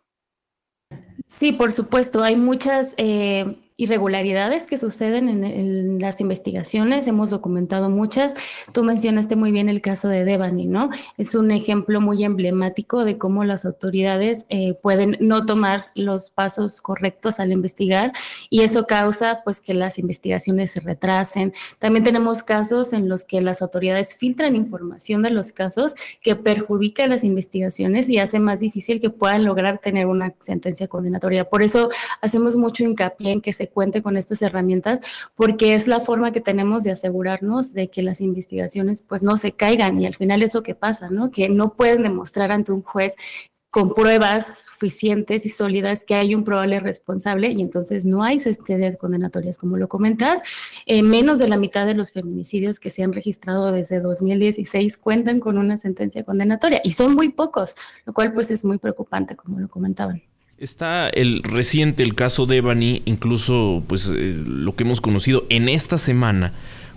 [1.31, 8.35] Sí, por supuesto, hay muchas eh, irregularidades que suceden en, las investigaciones, hemos documentado muchas.
[8.72, 10.91] Tú mencionaste muy bien el caso de Devani, ¿no?
[11.16, 16.81] Es un ejemplo muy emblemático de cómo las autoridades eh, pueden no tomar los pasos
[16.81, 18.12] correctos al investigar
[18.51, 21.53] y eso causa pues que las investigaciones se retrasen.
[21.78, 27.07] También tenemos casos en los que las autoridades filtran información de los casos que perjudica
[27.07, 31.91] las investigaciones y hace más difícil que puedan lograr tener una sentencia condenatoria por eso
[32.20, 35.00] hacemos mucho hincapié en que se cuente con estas herramientas,
[35.34, 39.52] porque es la forma que tenemos de asegurarnos de que las investigaciones pues no se
[39.52, 41.30] caigan y al final es lo que pasa, ¿no?
[41.30, 43.16] Que no pueden demostrar ante un juez
[43.70, 48.96] con pruebas suficientes y sólidas que hay un probable responsable y entonces no hay sentencias
[48.96, 50.42] condenatorias, como lo comentas.
[50.86, 55.38] Eh, menos de la mitad de los feminicidios que se han registrado desde 2016 cuentan
[55.40, 59.60] con una sentencia condenatoria y son muy pocos, lo cual pues es muy preocupante, como
[59.60, 60.30] lo comentaban.
[60.61, 65.70] Está el reciente, el caso de Ebony, incluso pues eh, lo que hemos conocido en
[65.70, 66.52] esta semana,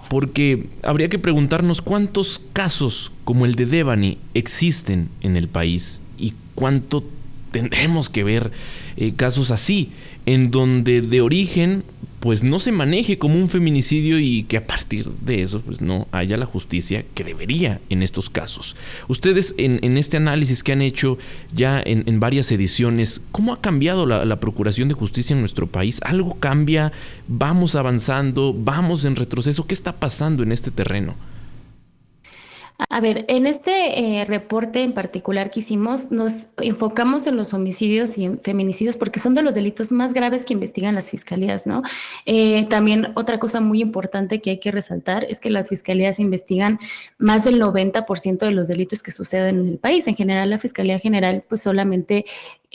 [0.10, 6.34] porque habría que preguntarnos cuántos casos como el de Devani existen en el país y
[6.56, 7.06] cuánto
[7.52, 8.52] tendremos que ver
[8.98, 9.92] eh, casos así,
[10.26, 11.86] en donde de origen
[12.24, 16.08] pues no se maneje como un feminicidio y que a partir de eso pues no
[16.14, 18.78] haya la justicia que debería en estos casos.
[19.10, 21.18] Ustedes en, este análisis que han hecho
[21.54, 26.00] ya en, varias ediciones, ¿cómo ha cambiado la, Procuración de Justicia en nuestro país?
[26.06, 26.94] ¿Algo cambia?
[27.28, 28.56] ¿Vamos avanzando?
[28.58, 29.68] ¿Vamos en retroceso?
[29.68, 31.18] ¿Qué está pasando en este terreno?
[32.90, 38.18] A ver, en este eh, reporte en particular que hicimos, nos enfocamos en los homicidios
[38.18, 41.84] y en feminicidios porque son de los delitos más graves que investigan las fiscalías, ¿no?
[42.26, 46.80] Eh, también otra cosa muy importante que hay que resaltar es que las fiscalías investigan
[47.18, 50.08] más del 90% de los delitos que suceden en el país.
[50.08, 52.26] En general, la Fiscalía General pues solamente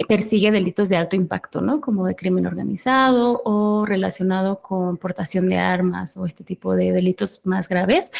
[0.06, 1.80] persigue delitos de alto impacto, ¿no?
[1.80, 7.40] Como de crimen organizado o relacionado con portación de armas o este tipo de delitos
[7.44, 8.12] más graves.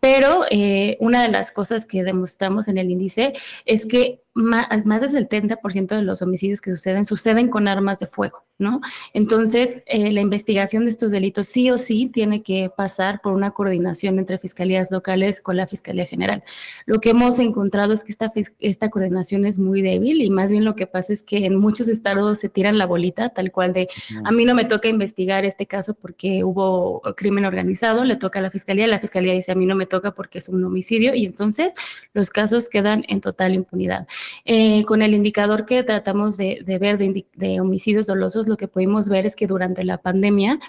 [0.00, 3.32] Pero eh, una de las cosas que demostramos en el índice
[3.64, 8.06] es que más, más del 70% de los homicidios que suceden suceden con armas de
[8.06, 8.82] fuego, ¿no?
[9.14, 13.52] Entonces, eh, la investigación de estos delitos sí o sí tiene que pasar por una
[13.52, 16.44] coordinación entre fiscalías locales con la Fiscalía General.
[16.84, 20.66] Lo que hemos encontrado es que esta, esta coordinación es muy débil y más bien
[20.66, 23.88] lo que pasa es que en muchos estados se tiran la bolita, tal cual de,
[24.22, 28.42] a mí no me toca investigar este caso porque hubo crimen organizado, le toca a
[28.42, 31.24] la Fiscalía, la Fiscalía dice, a mí no me toca porque es un homicidio y
[31.24, 31.72] entonces
[32.12, 34.06] los casos quedan en total impunidad.
[34.44, 39.08] Eh, con el indicador que tratamos de, ver de, de homicidios dolosos, lo que pudimos
[39.08, 40.60] ver es que durante la pandemia,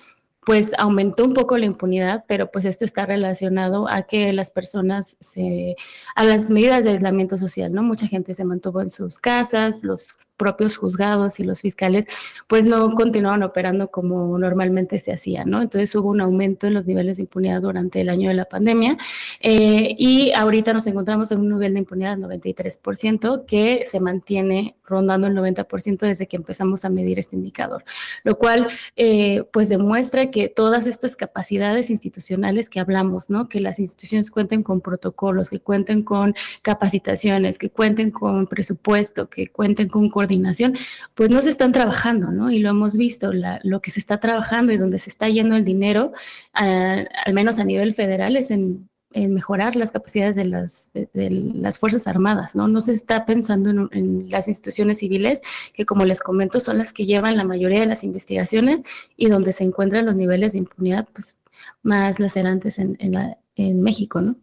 [0.47, 5.17] pues aumentó un poco la impunidad, pero pues esto está relacionado a que las personas
[5.19, 5.75] se,
[6.15, 7.83] a las medidas de aislamiento social, ¿no?
[7.83, 12.05] Mucha gente se mantuvo en sus casas, los propios juzgados y los fiscales,
[12.47, 15.61] pues no continuaban operando como normalmente se hacía, ¿no?
[15.61, 18.97] Entonces hubo un aumento en los niveles de impunidad durante el año de la pandemia
[19.41, 24.75] eh, y ahorita nos encontramos en un nivel de impunidad del 93% que se mantiene
[24.85, 27.83] rondando el 90% desde que empezamos a medir este indicador,
[28.23, 33.49] lo cual eh, pues demuestra que todas estas capacidades institucionales que hablamos, ¿no?
[33.49, 39.47] Que las instituciones cuenten con protocolos, que cuenten con capacitaciones, que cuenten con presupuesto, que
[39.47, 40.75] cuenten con coordinación,
[41.15, 42.51] pues no se están trabajando, ¿no?
[42.51, 43.31] Y lo hemos visto,
[43.63, 46.11] lo que se está trabajando y donde se está yendo el dinero,
[46.53, 52.05] al menos a nivel federal, es en, mejorar las capacidades de las, de, las Fuerzas
[52.05, 52.67] Armadas, ¿no?
[52.67, 55.41] No se está pensando en, las instituciones civiles,
[55.73, 58.81] que como les comento, son las que llevan la mayoría de las investigaciones
[59.15, 61.37] y donde se encuentran los niveles de impunidad, pues,
[61.81, 64.35] más lacerantes en, la, en México, ¿no?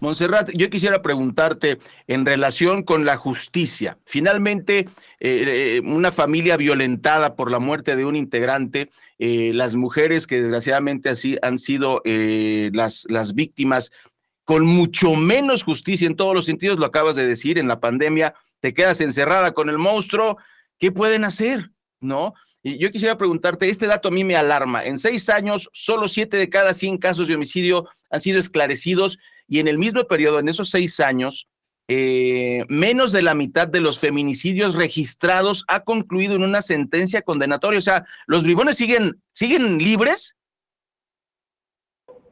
[0.00, 3.98] Montserrat, yo quisiera preguntarte en relación con la justicia.
[4.06, 4.88] Finalmente,
[5.20, 10.40] eh, eh, una familia violentada por la muerte de un integrante, eh, las mujeres que
[10.40, 13.92] desgraciadamente así han sido las, las víctimas,
[14.44, 18.34] con mucho menos justicia en todos los sentidos, lo acabas de decir, en la pandemia
[18.60, 20.38] te quedas encerrada con el monstruo,
[20.78, 21.70] ¿qué pueden hacer?
[22.00, 22.34] ¿No?
[22.62, 24.84] Y yo quisiera preguntarte, este dato a mí me alarma.
[24.84, 29.18] En seis años, solo siete de cada cien casos de homicidio han sido esclarecidos
[29.50, 31.48] y en el mismo periodo, en esos seis años,
[31.88, 37.80] eh, menos de la mitad de los feminicidios registrados ha concluido en una sentencia condenatoria.
[37.80, 40.36] O sea, los bribones siguen, siguen libres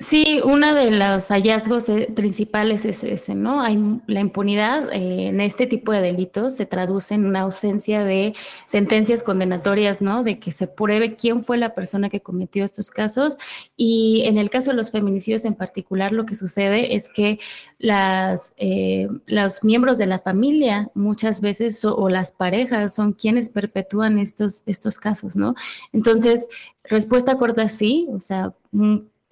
[0.00, 3.60] Sí, uno de los hallazgos eh, principales es ese, ¿no?
[3.62, 8.32] Hay la impunidad eh, en este tipo de delitos se traduce en una ausencia de
[8.64, 10.22] sentencias condenatorias, ¿no?
[10.22, 13.38] De que se pruebe quién fue la persona que cometió estos casos.
[13.76, 17.40] Y en el caso de los feminicidios en particular, lo que sucede es que
[17.80, 24.20] las, eh, los miembros de la familia muchas veces o, las parejas son quienes perpetúan
[24.20, 25.56] estos, estos casos, ¿no?
[25.92, 26.48] Entonces,
[26.84, 28.52] respuesta corta sí, o sea,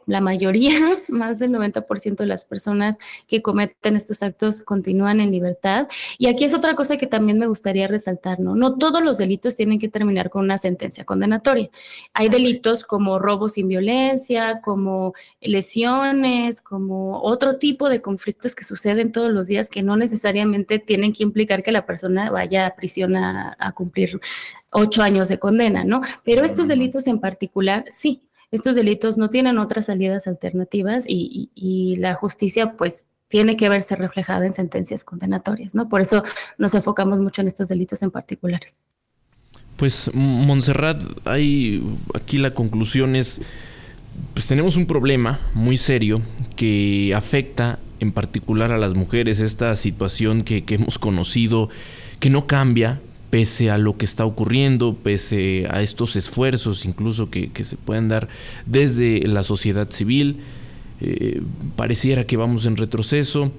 [0.07, 0.73] la mayoría,
[1.09, 5.89] más del 90% de las personas que cometen estos actos continúan en libertad.
[6.19, 8.55] Y aquí es otra cosa que también me gustaría resaltar, ¿no?
[8.55, 11.69] No todos los delitos tienen que terminar con una sentencia condenatoria.
[12.15, 19.13] Hay delitos como robo sin violencia, como lesiones, como otro tipo de conflictos que suceden
[19.13, 23.17] todos los días que no necesariamente tienen que implicar que la persona vaya a prisión
[23.17, 24.21] a, a cumplir
[24.73, 26.03] ocho años de condena, ¿no?
[26.25, 32.15] Pero estos delitos en particular, sí, estos delitos no tienen otras salidas alternativas y, la
[32.15, 35.89] justicia pues tiene que verse reflejada en sentencias condenatorias, ¿no?
[35.89, 36.23] Por eso
[36.59, 38.77] nos enfocamos mucho en estos delitos en particulares.
[39.77, 41.83] Pues Montserrat, hay
[42.15, 43.41] aquí la conclusión es,
[44.33, 46.23] pues tenemos un problema muy serio
[46.55, 51.69] que afecta en particular a las mujeres, esta situación que, que hemos conocido,
[52.21, 53.01] que no cambia,
[53.31, 58.29] pese a lo que está ocurriendo, pese a estos esfuerzos incluso que, se pueden dar
[58.67, 60.39] desde la sociedad civil,
[61.01, 61.43] eh,
[61.77, 63.53] pareciera que vamos en retroceso.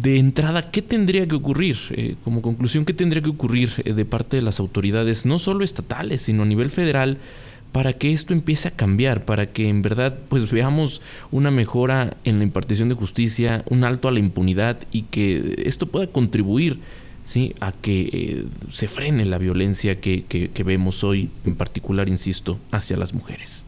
[0.00, 1.76] De entrada, ¿qué tendría que ocurrir?
[1.90, 5.64] Eh, como conclusión, ¿qué tendría que ocurrir eh, de parte de las autoridades, no solo
[5.64, 7.18] estatales, sino a nivel federal,
[7.72, 12.38] para que esto empiece a cambiar, para que en verdad pues veamos una mejora en
[12.38, 16.80] la impartición de justicia, un alto a la impunidad y que esto pueda contribuir
[17.26, 17.54] ¿sí?
[17.60, 22.96] a que eh, se frene la violencia que, que vemos hoy, en particular, insisto, hacia
[22.96, 23.65] las mujeres.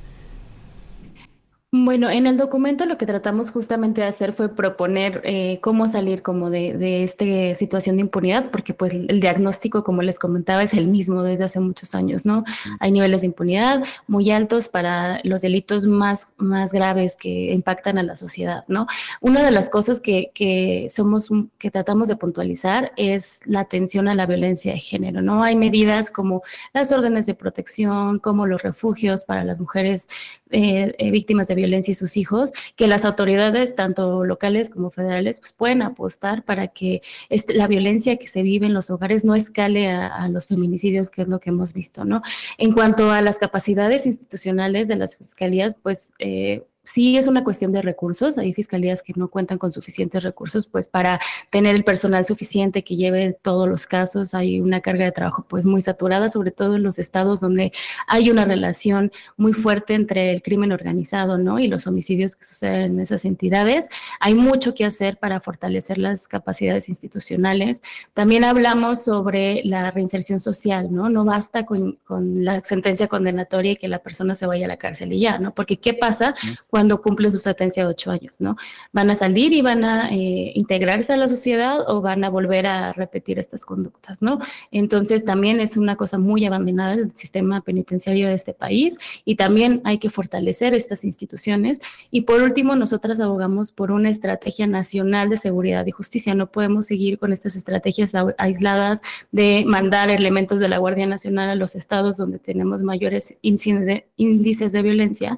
[1.71, 6.23] Bueno, en el documento lo que tratamos justamente de hacer fue proponer eh, cómo salir
[6.23, 10.73] como de, de esta situación de impunidad, porque pues el diagnóstico, como les comentaba, es
[10.73, 12.45] el mismo desde hace muchos años, ¿no?
[12.81, 18.03] Hay niveles de impunidad muy altos para los delitos más, más graves que impactan a
[18.03, 18.87] la sociedad, ¿no?
[19.21, 24.15] Una de las cosas que, que somos, que tratamos de puntualizar es la atención a
[24.15, 25.43] la violencia de género, ¿no?
[25.43, 26.41] Hay medidas como
[26.73, 30.09] las órdenes de protección, como los refugios para las mujeres
[30.51, 35.41] eh, eh, víctimas de violencia y sus hijos, que las autoridades, tanto locales como federales,
[35.41, 39.35] pues pueden apostar para que este, la violencia que se vive en los hogares no
[39.35, 42.23] escale a, los feminicidios, que es lo que hemos visto, ¿no?
[42.59, 46.13] En cuanto a las capacidades institucionales de las fiscalías, pues...
[46.19, 48.39] Eh, sí es una cuestión de recursos.
[48.39, 51.21] Hay fiscalías que no cuentan con suficientes recursos, pues para
[51.51, 54.35] tener el personal suficiente que lleve todos los casos.
[54.35, 57.73] Hay una carga de trabajo pues muy saturada, sobre todo en los estados donde
[58.07, 61.59] hay una relación muy fuerte entre el crimen organizado, ¿no?
[61.59, 63.91] Y los homicidios que suceden en esas entidades.
[64.19, 67.83] Hay mucho que hacer para fortalecer las capacidades institucionales.
[68.15, 71.11] También hablamos sobre la reinserción social, ¿no?
[71.11, 74.79] No basta con, con la sentencia condenatoria y que la persona se vaya a la
[74.79, 75.55] cárcel y ya, ¿no?
[75.55, 76.35] Porque ¿qué pasa
[76.69, 78.57] cuando cuando cumplen su sentencia de ocho años, ¿no?
[78.93, 82.69] ¿Van a salir y van a eh, integrarse a la sociedad o van a volver
[82.69, 84.39] a repetir estas conductas, ¿no?
[84.71, 89.81] Entonces también es una cosa muy abandonada el sistema penitenciario de este país y también
[89.83, 91.81] hay que fortalecer estas instituciones.
[92.13, 96.37] Y por último, nosotras abogamos por una estrategia nacional de seguridad y justicia.
[96.37, 99.03] No podemos seguir con estas estrategias aisladas
[99.33, 104.83] de mandar elementos de la Guardia Nacional a los estados donde tenemos mayores índices de
[104.83, 105.37] violencia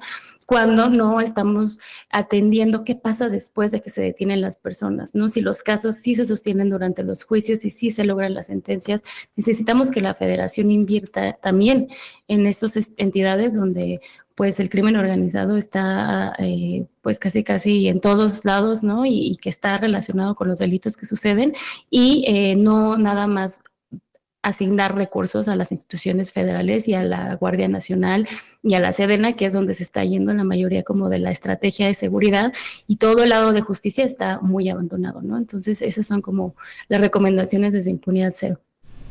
[0.51, 1.79] cuando no estamos
[2.09, 5.29] atendiendo qué pasa después de que se detienen las personas, ¿no?
[5.29, 9.01] Si los casos sí se sostienen durante los juicios y sí se logran las sentencias,
[9.37, 11.87] necesitamos que la federación invierta también
[12.27, 14.01] en estas entidades donde
[14.35, 19.05] pues el crimen organizado está eh, pues casi casi en todos lados, ¿no?
[19.05, 21.53] Y, que está relacionado con los delitos que suceden
[21.89, 23.61] y eh, no nada más
[24.41, 28.27] asignar recursos a las instituciones federales y a la Guardia Nacional
[28.63, 31.31] y a la Sedena, que es donde se está yendo la mayoría como de la
[31.31, 32.53] estrategia de seguridad
[32.87, 35.37] y todo el lado de justicia está muy abandonado, ¿no?
[35.37, 36.55] Entonces, esas son como
[36.87, 38.59] las recomendaciones desde Impunidad Cero.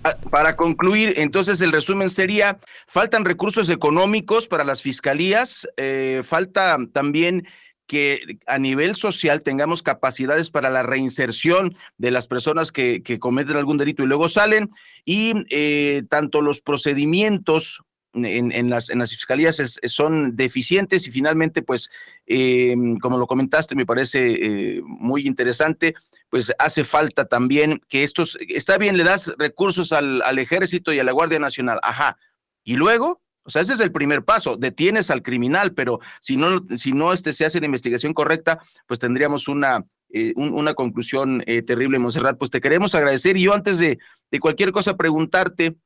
[0.03, 6.79] Ah, para concluir, entonces el resumen sería, faltan recursos económicos para las fiscalías, eh, falta
[6.93, 7.47] también
[7.91, 13.79] que a nivel social tengamos capacidades para la reinserción de las personas que, cometen algún
[13.79, 14.71] delito y luego salen,
[15.05, 17.83] y eh, tanto los procedimientos
[18.13, 21.91] en, las, en las fiscalías son deficientes y finalmente, pues,
[22.29, 25.97] eh, como lo comentaste, me parece eh, muy interesante,
[26.29, 31.01] pues hace falta también que estos, está bien, le das recursos al, al ejército y
[31.01, 32.19] a la Guardia Nacional, ajá,
[32.63, 36.65] y luego, o sea, ese es el primer paso, detienes al criminal, pero si no,
[36.77, 41.63] si no este, se hace la investigación correcta, pues tendríamos una, eh, una conclusión eh,
[41.63, 42.39] terrible, Monserrat.
[42.39, 43.99] Pues te queremos agradecer y yo antes de,
[44.31, 45.77] de cualquier cosa preguntarte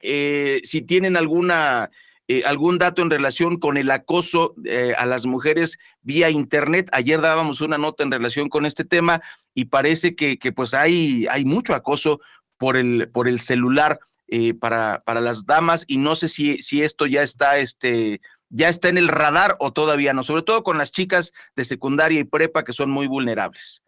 [0.00, 1.90] eh, si tienen alguna,
[2.46, 4.54] algún dato en relación con el acoso
[4.96, 6.88] a las mujeres vía Internet.
[6.92, 9.20] Ayer dábamos una nota en relación con este tema
[9.52, 12.20] y parece que, que pues hay, hay mucho acoso
[12.56, 14.00] por el, por el celular.
[14.32, 18.68] Eh, para, para las damas y no sé si, si esto ya está, este, ya
[18.68, 22.24] está en el radar o todavía no, sobre todo con las chicas de secundaria y
[22.24, 23.82] prepa que son muy vulnerables.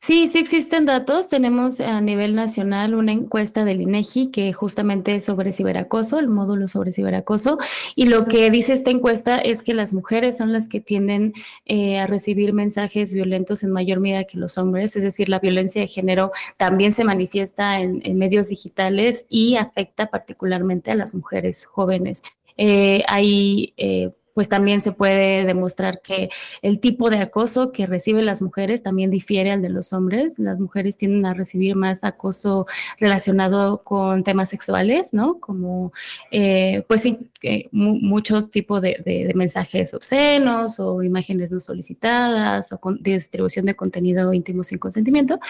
[0.00, 1.28] Sí, sí existen datos.
[1.28, 6.68] Tenemos a nivel nacional una encuesta del INEGI que justamente es sobre ciberacoso, el módulo
[6.68, 7.58] sobre ciberacoso,
[7.94, 11.32] y lo que dice esta encuesta es que las mujeres son las que tienden
[11.64, 15.80] eh, a recibir mensajes violentos en mayor medida que los hombres, es decir, la violencia
[15.80, 22.22] de género también se manifiesta en, medios digitales y afecta particularmente a las mujeres jóvenes.
[22.56, 26.28] Eh, hay eh, pues también se puede demostrar que
[26.60, 30.38] el tipo de acoso que reciben las mujeres también difiere al de los hombres.
[30.38, 32.66] Las mujeres tienden a recibir más acoso
[33.00, 35.40] relacionado con temas sexuales, ¿no?
[35.40, 35.90] Como,
[36.30, 37.30] eh, pues sí,
[37.72, 44.64] mucho tipo de, mensajes obscenos o imágenes no solicitadas o con, distribución de contenido íntimo
[44.64, 45.40] sin consentimiento.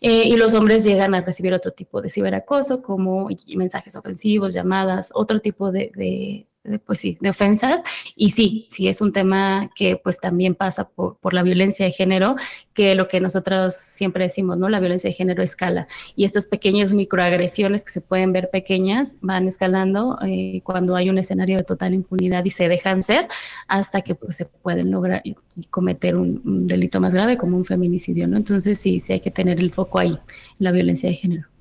[0.00, 5.10] Eh, y los hombres llegan a recibir otro tipo de ciberacoso, como mensajes ofensivos, llamadas,
[5.14, 6.46] otro tipo de
[6.84, 7.82] pues sí, de ofensas.
[8.14, 12.36] Y sí, sí es un tema que pues también pasa por, la violencia de género,
[12.72, 14.68] que lo que nosotros siempre decimos, ¿no?
[14.68, 15.88] La violencia de género escala.
[16.14, 21.18] Y estas pequeñas microagresiones que se pueden ver pequeñas van escalando eh, cuando hay un
[21.18, 23.28] escenario de total impunidad y se dejan ser
[23.68, 25.22] hasta que pues, se pueden lograr
[25.70, 28.36] cometer un, delito más grave como un feminicidio, ¿no?
[28.36, 30.18] Entonces sí, sí hay que tener el foco ahí,
[30.58, 31.55] la violencia de género.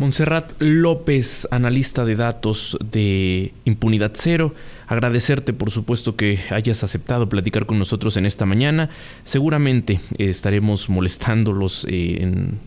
[0.00, 4.54] Montserrat López, analista de datos de Impunidad Cero,
[4.86, 8.88] agradecerte por supuesto que hayas aceptado platicar con nosotros en esta mañana.
[9.24, 12.58] Seguramente eh, estaremos molestándolos eh, en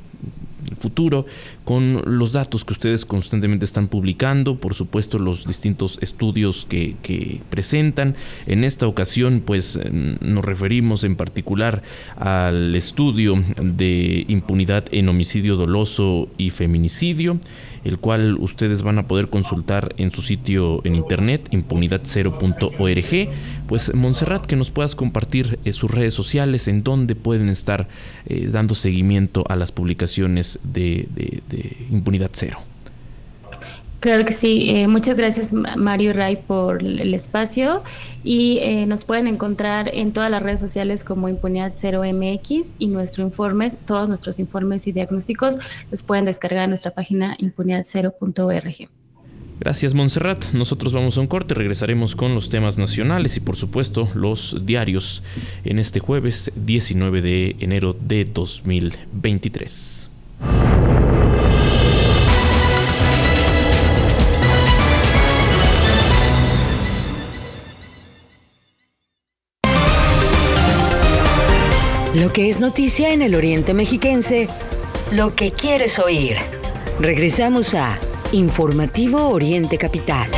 [0.76, 1.26] futuro
[1.65, 7.41] con los datos que ustedes constantemente están publicando, por supuesto los distintos estudios que, que
[7.49, 8.15] presentan.
[8.45, 11.84] En esta ocasión pues nos referimos en particular
[12.17, 17.39] al estudio de impunidad en homicidio doloso y feminicidio
[17.84, 23.29] el cual ustedes van a poder consultar en su sitio en internet, impunidad0.org.
[23.67, 27.88] Pues Montserrat, que nos puedas compartir eh, sus redes sociales, en donde pueden estar
[28.25, 31.07] eh, dando seguimiento a las publicaciones de
[31.91, 32.72] Impunidad Cero.
[34.04, 34.70] Claro que sí.
[34.70, 37.84] Eh, muchas gracias Mario Ray por el espacio
[38.22, 42.88] y eh, nos pueden encontrar en todas las redes sociales como Impunidad 0 MX y
[42.88, 45.58] nuestros informes, todos nuestros informes y diagnósticos
[45.89, 48.89] los pueden descargar en nuestra página impunidad0.org.
[49.62, 50.51] Gracias Montserrat.
[50.51, 55.24] Nosotros vamos a un corte, regresaremos con los temas nacionales y por supuesto los diarios
[55.64, 60.10] en este jueves 19 de enero de 2023.
[72.14, 74.47] Lo que es noticia en el Oriente Mexiquense,
[75.11, 76.38] lo que quieres oír.
[76.99, 77.97] Regresamos a
[78.32, 80.30] Informativo Oriente Capital.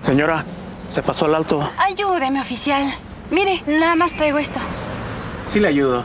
[0.00, 0.44] Señora,
[0.88, 1.70] se pasó al alto.
[1.78, 2.92] Ayúdeme, oficial.
[3.30, 4.58] Mire, nada más traigo esto.
[5.46, 6.04] Sí le ayudo.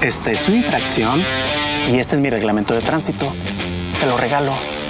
[0.00, 1.22] Esta es su infracción
[1.92, 3.32] y este es mi reglamento de tránsito.
[3.94, 4.81] Se lo regalo.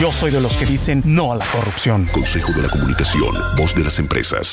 [0.00, 2.06] Yo soy de los que dicen no a la corrupción.
[2.12, 4.52] Consejo de la Comunicación, voz de las empresas.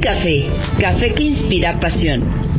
[0.02, 0.50] Café,
[0.80, 2.51] café que inspira pasión.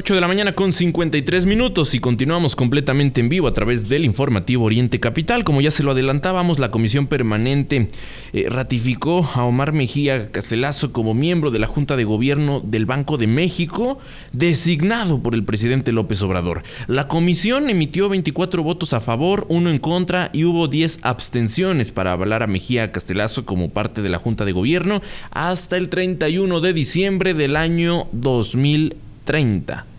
[0.00, 4.06] 8 de la mañana con 53 minutos y continuamos completamente en vivo a través del
[4.06, 5.44] informativo Oriente Capital.
[5.44, 7.86] Como ya se lo adelantábamos, la Comisión Permanente
[8.32, 13.18] eh, ratificó a Omar Mejía Castelazo como miembro de la Junta de Gobierno del Banco
[13.18, 13.98] de México,
[14.32, 16.62] designado por el presidente López Obrador.
[16.86, 22.12] La comisión emitió 24 votos a favor, uno en contra y hubo 10 abstenciones para
[22.12, 26.72] avalar a Mejía Castelazo como parte de la Junta de Gobierno hasta el 31 de
[26.72, 29.89] diciembre del año 2020.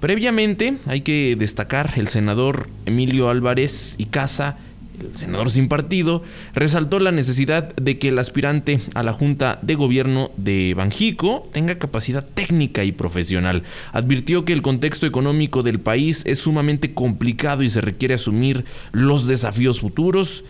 [0.00, 4.56] Previamente, hay que destacar, el senador Emilio Álvarez y Casa,
[5.00, 6.22] el senador sin partido,
[6.54, 11.78] resaltó la necesidad de que el aspirante a la Junta de Gobierno de Banjico tenga
[11.78, 13.64] capacidad técnica y profesional.
[13.92, 19.26] Advirtió que el contexto económico del país es sumamente complicado y se requiere asumir los
[19.26, 20.44] desafíos futuros,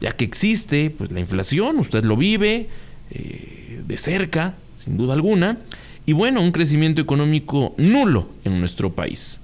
[0.00, 2.68] ya que existe pues, la inflación, usted lo vive
[3.10, 5.58] eh, de cerca, sin duda alguna,
[6.06, 9.40] y bueno, un crecimiento económico nulo en nuestro país.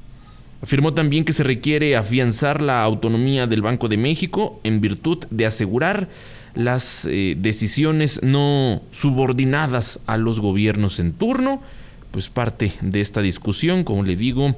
[0.60, 5.46] Afirmó también que se requiere afianzar la autonomía del Banco de México en virtud de
[5.46, 6.08] asegurar
[6.54, 11.62] las eh, decisiones no subordinadas a los gobiernos en turno.
[12.10, 14.56] Pues parte de esta discusión, como le digo,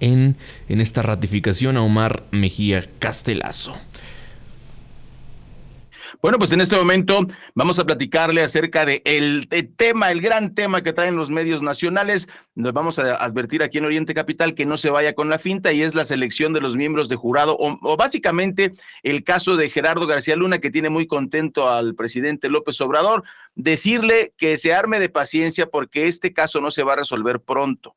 [0.00, 0.36] en,
[0.68, 3.74] en esta ratificación a Omar Mejía Castelazo.
[6.22, 10.80] Bueno, pues en este momento vamos a platicarle acerca de el, tema, el gran tema
[10.80, 12.28] que traen los medios nacionales.
[12.54, 15.72] Nos vamos a advertir aquí en Oriente Capital que no se vaya con la finta
[15.72, 18.70] y es la selección de los miembros de jurado o, o básicamente
[19.02, 23.24] el caso de Gerardo García Luna que tiene muy contento al presidente López Obrador.
[23.56, 27.96] Decirle que se arme de paciencia porque este caso no se va a resolver pronto.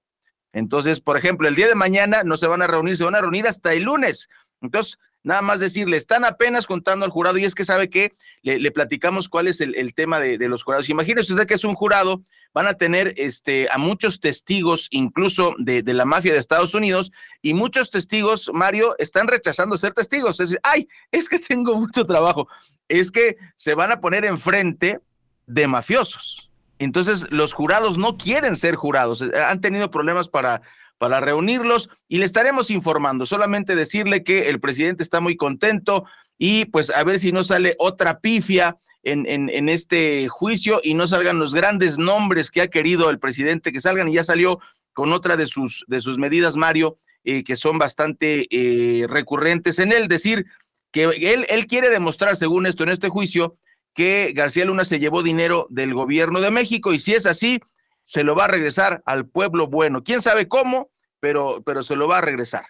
[0.51, 3.21] Entonces, por ejemplo, el día de mañana no se van a reunir, se van a
[3.21, 4.29] reunir hasta el lunes.
[4.61, 8.13] Entonces, nada más decirle, están apenas contando al jurado y es que sabe que
[8.43, 10.87] le, platicamos cuál es el, tema de, los jurados.
[10.87, 12.21] Imagínese usted que es un jurado,
[12.53, 17.11] van a tener este, a muchos testigos, incluso de, la mafia de Estados Unidos,
[17.41, 20.39] y muchos testigos, Mario, están rechazando ser testigos.
[20.39, 22.47] Es decir, ay, es que tengo mucho trabajo.
[22.87, 24.99] Es que se van a poner enfrente
[25.47, 26.51] de mafiosos.
[26.77, 30.61] Entonces, los jurados no quieren ser jurados, han tenido problemas para
[30.97, 33.25] para reunirlos y le estaremos informando.
[33.25, 36.05] Solamente decirle que el presidente está muy contento
[36.37, 41.07] y pues a ver si no sale otra pifia en, en, este juicio y no
[41.07, 44.07] salgan los grandes nombres que ha querido el presidente que salgan.
[44.07, 44.59] Y ya salió
[44.93, 49.91] con otra de sus, de sus medidas, Mario, eh, que son bastante eh, recurrentes en
[49.91, 50.47] él, decir
[50.91, 53.57] que él, él quiere demostrar, según esto en este juicio,
[53.93, 56.93] que García Luna se llevó dinero del gobierno de México.
[56.93, 57.59] Y si es así,
[58.05, 60.03] se lo va a regresar al pueblo bueno.
[60.03, 60.89] ¿Quién sabe cómo?
[61.19, 62.65] Pero, pero se lo va a regresar.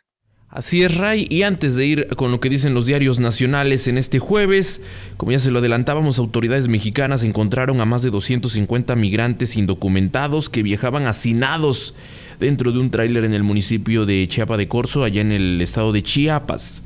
[0.49, 1.27] Así es, Ray.
[1.29, 4.81] Y antes de ir con lo que dicen los diarios nacionales en este jueves,
[5.17, 10.63] como ya se lo adelantábamos, autoridades mexicanas encontraron a más de 250 migrantes indocumentados que
[10.63, 11.93] viajaban hacinados
[12.39, 15.91] dentro de un tráiler en el municipio de Chiapa de Corzo, allá en el estado
[15.91, 16.83] de Chiapas.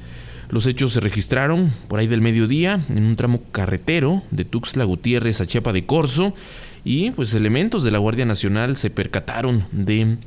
[0.50, 5.41] Los hechos se registraron por ahí del mediodía en un tramo carretero de Tuxtla Gutiérrez
[5.41, 6.34] a Chiapa de Corzo
[6.84, 10.17] y pues elementos de la Guardia Nacional se percataron de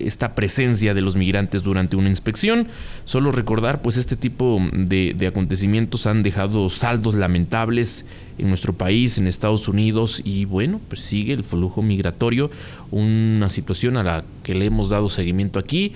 [0.00, 2.68] esta presencia de los migrantes durante una inspección.
[3.04, 8.04] Solo recordar, pues este tipo de, acontecimientos han dejado saldos lamentables
[8.38, 12.50] en nuestro país, en Estados Unidos, y bueno, pues sigue el flujo migratorio,
[12.90, 15.92] una situación a la que le hemos dado seguimiento aquí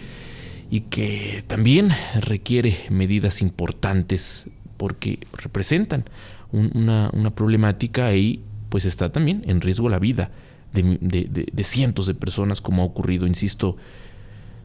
[0.71, 1.91] y que también
[2.21, 6.05] requiere medidas importantes porque representan
[6.53, 8.43] una, una problemática y
[8.75, 10.33] pues está también en riesgo la vida
[10.73, 13.77] de, cientos de personas como ha ocurrido, insisto,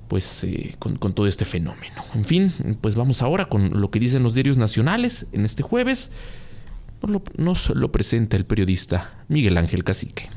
[0.07, 2.01] pues eh, con, todo este fenómeno.
[2.15, 2.51] En fin,
[2.81, 6.09] pues vamos ahora con lo que dicen los diarios nacionales en este jueves.
[7.03, 10.27] Nos lo, nos lo presenta el periodista Miguel Ángel Cacique.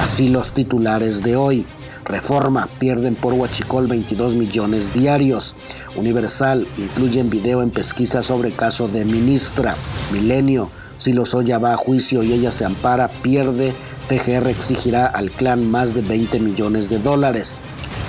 [0.00, 1.64] Así los titulares de hoy.
[2.04, 5.54] Reforma, pierden por Huachicol 22 millones diarios.
[5.94, 9.76] Universal, incluyen video en pesquisa sobre caso de ministra.
[10.12, 13.72] Milenio, si Lozoya va a juicio y ella se ampara, pierde.
[14.06, 17.62] FGR exigirá al clan más de 20 millones de dólares.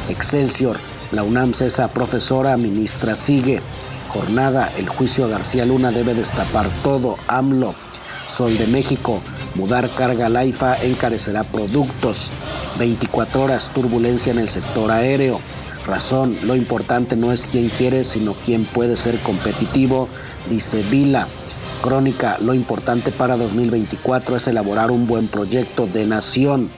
[0.09, 0.75] Excelsior,
[1.13, 3.61] la UNAM cesa profesora, ministra sigue.
[4.09, 7.15] Jornada, el juicio a García Luna debe destapar todo.
[7.29, 7.75] AMLO,
[8.27, 9.21] Sol de México,
[9.55, 12.29] mudar carga Laifa encarecerá productos.
[12.77, 15.39] 24 horas, turbulencia en el sector aéreo.
[15.87, 20.09] Razón, lo importante no es quién quiere, sino quién puede ser competitivo,
[20.49, 21.29] dice Vila.
[21.81, 26.69] Crónica, lo importante para 2024 es elaborar un buen proyecto de nación.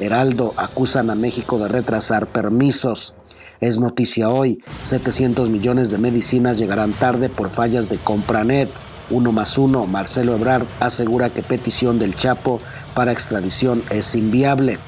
[0.00, 3.14] Heraldo, acusan a México de retrasar permisos.
[3.60, 8.68] Es noticia hoy, 700 millones de medicinas llegarán tarde por fallas de Compranet.
[9.10, 12.60] Uno más uno, Marcelo Ebrard asegura que petición del Chapo
[12.94, 14.78] para extradición es inviable.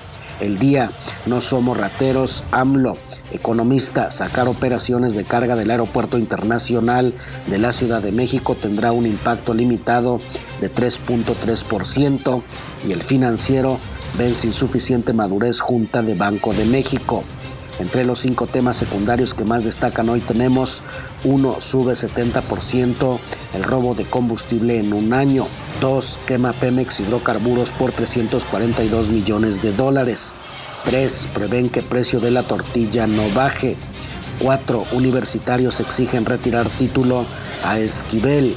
[0.40, 0.90] El día,
[1.26, 2.96] no somos rateros, AMLO
[3.32, 7.14] economista, sacar operaciones de carga del Aeropuerto Internacional
[7.46, 10.20] de la Ciudad de México tendrá un impacto limitado
[10.60, 12.42] de 3.3%
[12.88, 13.78] y el financiero
[14.18, 17.24] vence insuficiente madurez Junta de Banco de México.
[17.80, 20.82] Entre los cinco temas secundarios que más destacan hoy tenemos,
[21.24, 23.18] uno, sube 70%
[23.54, 25.46] el robo de combustible en un año.
[25.80, 30.34] Dos, quema Pemex hidrocarburos por 342 millones de dólares.
[30.84, 31.28] 3.
[31.32, 33.78] Prevén que precio de la tortilla no baje.
[34.40, 34.84] 4.
[34.92, 37.24] Universitarios exigen retirar título
[37.64, 38.56] a Esquivel.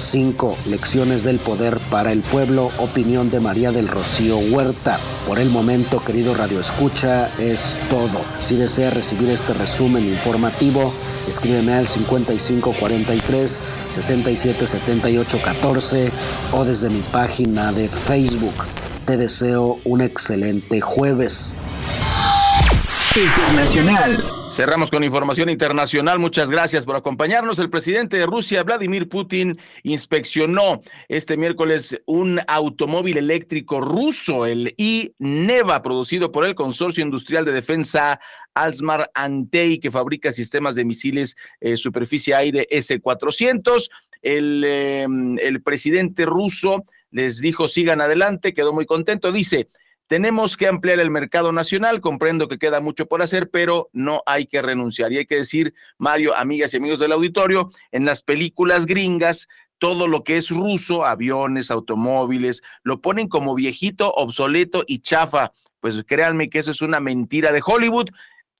[0.00, 0.56] 5.
[0.66, 2.70] Lecciones del poder para el pueblo.
[2.78, 4.98] Opinión de María del Rocío Huerta.
[5.26, 8.20] Por el momento, querido Radio Escucha, es todo.
[8.40, 10.92] Si desea recibir este resumen informativo,
[11.28, 16.12] escríbeme al 5543 677814
[16.52, 18.54] o desde mi página de Facebook.
[19.06, 21.54] Te deseo un excelente jueves.
[23.16, 24.39] Internacional.
[24.52, 26.18] Cerramos con información internacional.
[26.18, 27.60] Muchas gracias por acompañarnos.
[27.60, 35.82] El presidente de Rusia, Vladimir Putin, inspeccionó este miércoles un automóvil eléctrico ruso, el i-Neva,
[35.82, 38.18] producido por el Consorcio Industrial de Defensa
[38.52, 43.88] Alsmar Antey, que fabrica sistemas de misiles eh, superficie-aire S-400.
[44.20, 49.30] El, em, el presidente ruso les dijo sigan adelante, quedó muy contento.
[49.30, 49.68] Dice,
[50.10, 54.46] tenemos que ampliar el mercado nacional, comprendo que queda mucho por hacer, pero no hay
[54.46, 55.12] que renunciar.
[55.12, 59.46] Y hay que decir, Mario, amigas y amigos del auditorio, en las películas gringas,
[59.78, 65.52] todo lo que es ruso, aviones, automóviles, lo ponen como viejito, obsoleto y chafa.
[65.78, 68.08] Pues créanme que eso es una mentira de Hollywood.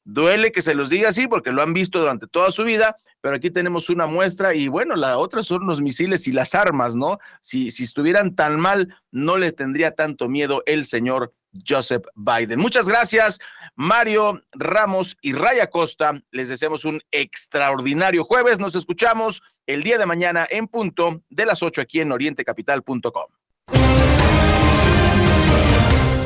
[0.04, 3.34] Duele que se los diga así porque lo han visto durante toda su vida, pero
[3.34, 7.18] aquí tenemos una muestra y bueno, la otra son los misiles y las armas, ¿no?
[7.40, 11.34] Si, si estuvieran tan mal, no le tendría tanto miedo el señor
[11.66, 12.58] Joseph Biden.
[12.58, 13.38] Muchas gracias,
[13.74, 16.20] Mario Ramos y Raya Costa.
[16.30, 18.58] Les deseamos un extraordinario jueves.
[18.58, 23.26] Nos escuchamos el día de mañana en punto de las 8 aquí en orientecapital.com.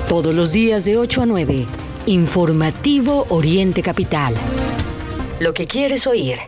[0.08, 1.66] Todos los días de 8 a 9.
[2.06, 4.34] Informativo Oriente Capital.
[5.40, 6.38] Lo que quieres oír.